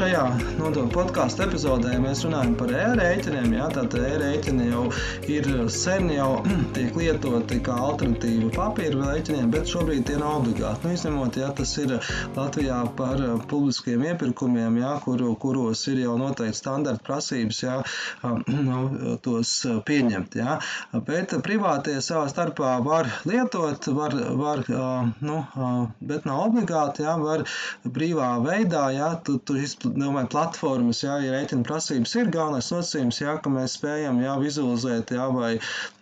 Šajā 0.00 0.22
nodokļu 0.56 0.94
podkāstu 0.94 1.42
epizodē 1.44 1.98
mēs 2.00 2.22
runājam 2.24 2.54
par 2.56 2.70
e-rēķiniem. 2.72 3.50
Jā, 3.52 3.66
tātad 3.74 4.00
e-rēķini 4.08 4.70
jau 4.70 4.86
ir 5.28 5.48
sen 5.68 6.06
jau 6.14 6.38
tiek 6.76 6.94
lietoti 6.96 7.58
kā 7.66 7.74
alternatīva 7.84 8.48
papīra 8.54 9.10
rēķiniem, 9.10 9.50
bet 9.52 9.68
šobrīd 9.68 10.06
tie 10.08 10.16
nav 10.16 10.38
obligāti. 10.38 10.88
Nu, 10.88 10.94
izņemot, 10.96 11.36
ja 11.42 11.50
tas 11.58 11.74
ir 11.82 11.92
Latvijā 12.32 12.78
par 12.96 13.20
publiskiem 13.50 14.06
iepirkumiem, 14.08 14.78
jā, 14.80 14.94
kuru, 15.04 15.34
kuros 15.42 15.84
ir 15.92 16.00
jau 16.06 16.16
noteikti 16.22 16.62
standarta 16.62 17.04
prasības, 17.04 17.60
jā, 17.66 17.76
nu, 18.70 19.18
tos 19.20 19.52
pieņemt. 19.84 20.40
Jā. 20.40 20.56
Bet 21.10 21.36
privātie 21.44 21.98
savā 22.00 22.24
starpā 22.32 22.78
var 22.88 23.12
lietot, 23.28 23.92
var, 24.00 24.16
var 24.40 24.64
nu, 25.20 25.44
bet 26.00 26.24
nav 26.32 26.46
obligāti, 26.48 27.04
jā, 27.04 27.20
var 27.20 27.44
brīvā 27.84 28.32
veidā, 28.48 28.88
jā, 28.96 29.12
tu, 29.28 29.36
tu 29.44 29.60
domāju, 29.96 30.30
platformas, 30.32 31.02
jā, 31.04 31.18
ja 31.24 31.34
rēķina 31.34 31.66
prasības 31.66 32.14
ir 32.20 32.32
galvenais 32.34 32.70
nosacījums, 32.72 33.20
jā, 33.22 33.36
ka 33.42 33.52
mēs 33.52 33.76
spējam 33.78 34.20
jā, 34.22 34.34
vizualizēt, 34.42 35.14
jā, 35.16 35.28
vai 35.34 35.52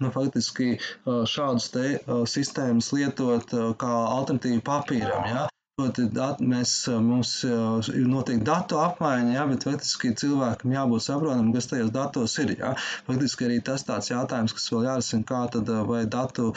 nu, 0.02 0.12
faktiski 0.14 0.74
šādus 1.06 1.70
te 1.74 1.86
sistēmas 2.30 2.92
lietot 2.96 3.54
kā 3.80 3.94
alternatīvu 4.18 4.64
papīram. 4.66 5.30
Jā. 5.32 5.46
Dat, 5.78 6.40
mēs, 6.42 6.72
mums 6.90 7.32
ir 7.46 8.06
noteikti 8.10 8.42
datu 8.48 8.80
apmaiņa, 8.82 9.34
jā, 9.36 9.42
bet 9.46 9.66
faktiski 9.68 10.08
cilvēkam 10.18 10.72
jābūt 10.74 11.04
saprotamam, 11.04 11.52
kas 11.54 11.68
tajos 11.70 11.92
datos 11.94 12.32
ir. 12.42 12.50
Jā. 12.58 12.72
Faktiski 13.06 13.46
arī 13.46 13.60
tas 13.62 13.86
tāds 13.86 14.10
jautājums, 14.10 14.56
kas 14.56 14.66
vēl 14.72 14.88
jārisina, 14.88 15.22
kā 15.28 15.44
tad 15.54 15.70
vai 15.86 16.00
datu, 16.10 16.48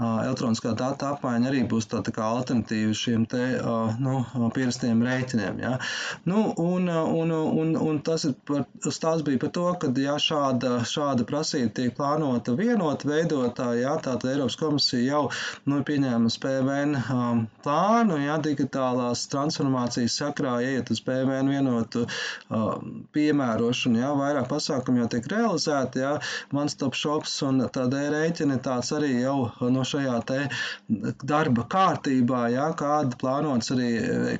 elektroniskā 0.00 0.72
data 0.80 1.10
apmaiņa 1.12 1.50
arī 1.50 1.60
būs 1.68 1.90
tā, 1.92 2.00
tā 2.06 2.14
kā 2.16 2.24
alternatīva 2.38 2.94
šiem 2.96 3.26
te, 3.28 3.42
nu, 4.00 4.22
pierastiem 4.56 5.04
rēķiniem. 5.04 5.60
Jā. 5.60 5.74
Nu, 6.24 6.46
un, 6.64 6.88
un, 6.88 7.36
un, 7.36 7.76
un 7.76 8.00
tas 8.06 8.24
ir 8.30 8.32
par, 8.48 8.64
stāsts 8.86 9.26
bija 9.28 9.42
par 9.44 9.52
to, 9.58 9.66
ka, 9.84 9.92
ja 10.00 10.16
šāda, 10.16 10.78
šāda 10.88 11.28
prasība 11.28 11.74
tiek 11.76 11.92
plānota 12.00 12.56
vienot 12.56 13.04
veidotā, 13.04 13.74
jā, 13.76 13.92
tātad 14.00 14.32
Eiropas 14.32 14.56
komisija 14.64 15.04
jau, 15.04 15.22
nu, 15.68 15.84
pieņēma 15.84 16.32
PVN 16.40 16.98
plānu, 17.60 18.20
jā, 18.24 18.40
tika 18.48 18.69
digitālās 18.70 19.26
transformācijas 19.30 20.16
sakrā 20.20 20.60
iet 20.62 20.90
uz 20.90 21.00
PVN 21.02 21.48
vienotu 21.50 22.06
uh, 22.06 22.78
piemērošanu, 23.14 23.98
jā, 24.00 24.10
vairāk 24.14 24.48
pasākumu 24.50 25.02
jau 25.02 25.08
tiek 25.10 25.26
realizēti, 25.30 26.00
jā, 26.04 26.12
one-stop 26.52 26.94
shops 26.94 27.42
un 27.42 27.64
tāda 27.72 28.04
rēķina 28.12 28.60
tāds 28.62 28.92
arī 28.92 29.22
jau 29.22 29.50
no 29.70 29.82
šajā 29.84 30.18
te 30.26 30.38
darba 31.24 31.66
kārtībā, 31.70 32.48
jā, 32.54 32.68
kāda 32.78 33.18
plānots 33.20 33.72
arī 33.74 33.90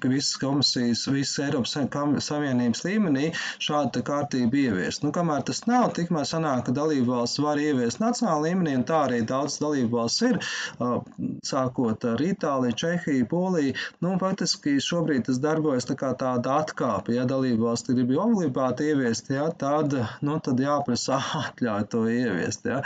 ka 0.01 0.09
visas 0.09 0.39
komisijas, 0.41 1.07
visas 1.11 1.39
Eiropas 1.47 1.77
Savienības 2.25 2.85
līmenī 2.87 3.33
šāda 3.59 4.03
kārtība 4.07 4.57
ieviest. 4.65 5.05
Nu, 5.05 5.13
kamēr 5.15 5.45
tas 5.49 5.65
nav, 5.67 5.91
tikmēr 5.97 6.29
sanāk, 6.29 6.67
ka 6.69 6.77
dalību 6.77 7.11
valsts 7.11 7.43
var 7.43 7.61
ieviest 7.61 8.01
nacionāla 8.03 8.51
līmenī, 8.51 8.77
un 8.79 8.87
tā 8.89 9.05
arī 9.09 9.23
daudz 9.27 9.59
dalību 9.63 9.97
valsts 9.97 10.27
ir, 10.29 10.41
uh, 10.79 11.01
sākot 11.47 12.05
ar 12.13 12.21
Itāliju, 12.31 12.77
Čehiju, 12.81 13.27
Poliju, 13.31 13.75
nu, 14.05 14.17
faktiski 14.21 14.77
šobrīd 14.85 15.27
tas 15.29 15.41
darbojas 15.43 15.89
tā 15.89 15.97
kā 15.99 16.13
tāda 16.19 16.59
atkāpe. 16.61 17.15
Ja 17.17 17.25
dalība 17.29 17.71
valsts 17.71 17.93
grib 17.95 18.13
obligāti 18.21 18.91
ieviest, 18.91 19.31
ja, 19.33 19.49
tad, 19.57 19.95
nu, 20.27 20.37
tad 20.45 20.61
jāprasa 20.61 21.21
atļauj 21.45 21.87
to 21.93 22.05
ieviest. 22.11 22.67
Ja. 22.69 22.81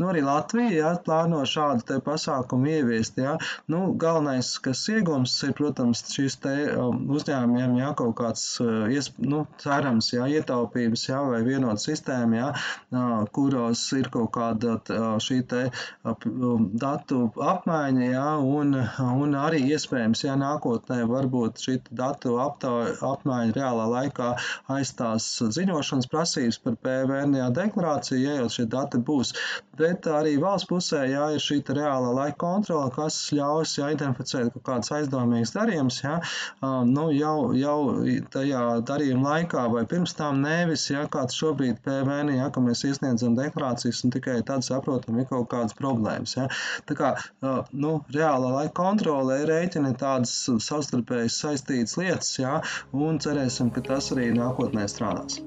Nu, 0.00 0.10
arī 0.10 0.24
Latvija 0.26 0.72
ja, 0.74 0.92
plāno 1.04 1.42
šādu 1.48 2.00
pasākumu 2.04 2.70
ieviest. 2.74 3.20
Ja. 3.20 3.36
Nu, 3.70 3.92
galvenais, 4.00 4.52
kas 4.62 4.82
iegums 4.92 5.36
ir, 5.46 5.54
protams, 5.58 6.02
šis 6.10 6.38
te 6.42 6.54
um, 6.74 7.04
uzņēmumiem 7.14 7.78
ja, 7.80 7.92
kaut 7.98 8.16
kāds, 8.20 8.44
uh, 8.64 8.88
ies, 8.90 9.12
nu, 9.22 9.44
cerams, 9.62 10.12
ja, 10.14 10.26
ietaupības 10.30 11.06
ja, 11.10 11.22
vai 11.30 11.42
vienota 11.46 11.82
sistēma, 11.82 12.40
ja, 12.40 12.50
uh, 12.90 13.16
kuros 13.34 13.84
ir 13.98 14.10
kaut 14.12 14.32
kāda 14.34 14.78
uh, 14.80 15.08
šī 15.22 15.40
te 15.50 15.66
um, 16.04 16.70
datu 16.80 17.28
apmaiņa, 17.40 18.06
ja, 18.10 18.26
un, 18.40 18.74
un 19.24 19.38
arī 19.38 19.62
iespējams, 19.70 20.24
ja 20.26 20.36
nākotnē 20.40 20.79
nākotnē 20.80 21.06
varbūt 21.08 21.60
šī 21.60 21.78
datu 21.92 22.38
apmaiņa 22.40 23.54
reālā 23.54 23.86
laikā 23.90 24.36
aizstās 24.68 25.42
ziņošanas 25.56 26.08
prasības 26.10 26.58
par 26.64 26.76
PVN 26.82 27.36
deklarāciju, 27.52 28.20
ja 28.20 28.34
jau 28.40 28.48
šie 28.48 28.66
dati 28.66 28.98
būs. 28.98 29.34
Bet 29.76 30.06
arī 30.06 30.38
valsts 30.40 30.68
pusē 30.68 31.06
jā, 31.08 31.30
ir 31.34 31.40
šī 31.40 31.62
reālā 31.70 32.12
laika 32.12 32.36
kontrola, 32.40 32.90
kas 32.90 33.32
ļaus 33.32 33.78
jā, 33.78 33.90
identificēt 33.94 34.52
kaut 34.52 34.64
kādas 34.64 34.92
aizdomīgas 34.92 35.54
darījumus 35.54 36.02
jā, 36.02 36.20
nu, 36.62 37.10
jau, 37.12 37.52
jau 37.56 37.78
tajā 38.32 38.64
darījuma 38.84 39.36
laikā 39.36 39.66
vai 39.72 39.84
pirms 39.88 40.14
tam 40.18 40.42
nevis, 40.44 40.88
jā, 40.90 41.06
kāds 41.08 41.36
šobrīd 41.38 41.80
PVN, 41.84 42.34
jā, 42.36 42.50
ka 42.52 42.60
mēs 42.64 42.84
iesniedzam 42.88 43.36
deklarācijas 43.38 44.04
un 44.04 44.14
tikai 44.16 44.40
tad 44.46 44.66
saprotam, 44.66 45.18
ir 45.20 45.28
kaut 45.30 45.48
kādas 45.52 45.76
problēmas. 45.78 46.36
Jā. 46.36 46.48
Tā 46.88 46.96
kā 46.98 47.14
nu, 47.72 47.96
reālā 48.12 48.52
laika 48.58 48.76
kontrole 48.80 49.40
rēķina 49.48 49.94
tādas 50.00 50.34
savstarpēji 50.70 51.34
saistītas 51.34 51.96
lietas, 52.00 52.32
jā, 52.40 52.58
un 52.96 53.20
cerēsim, 53.22 53.72
ka 53.74 53.84
tas 53.90 54.12
arī 54.14 54.30
nākotnē 54.36 54.86
strādās. 54.90 55.42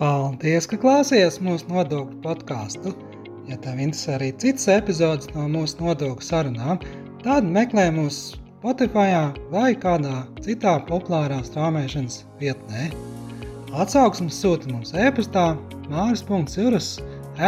Paldies, 0.00 0.64
ka 0.64 0.78
klausījāties 0.80 1.42
mūsu 1.44 1.66
nodokļu 1.68 2.22
podkāstu. 2.24 2.94
Ja 3.50 3.58
tev 3.60 3.80
interesē 3.82 4.14
arī 4.16 4.30
citas 4.40 4.68
epizodes 4.72 5.28
no 5.34 5.48
mūsu 5.50 5.82
nodokļu 5.82 6.24
sarunām, 6.24 6.78
tad 7.24 7.44
meklē 7.44 7.90
mūs 7.92 8.20
Spotify 8.60 9.12
vai 9.52 9.70
kādā 9.82 10.22
citā 10.44 10.74
populārā 10.88 11.38
strāmošanas 11.44 12.22
vietnē. 12.40 12.90
Atsauksmes 13.72 14.36
sūta 14.42 14.68
mums 14.68 14.92
e-pastā 14.92 15.54
māris.cirus 15.88 16.90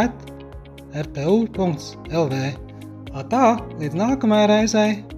at 0.03 0.29
rtu.lv. 0.97 2.43
Tā, 3.29 3.47
līdz 3.81 3.99
nākamajai 4.03 4.49
reizei! 4.55 5.12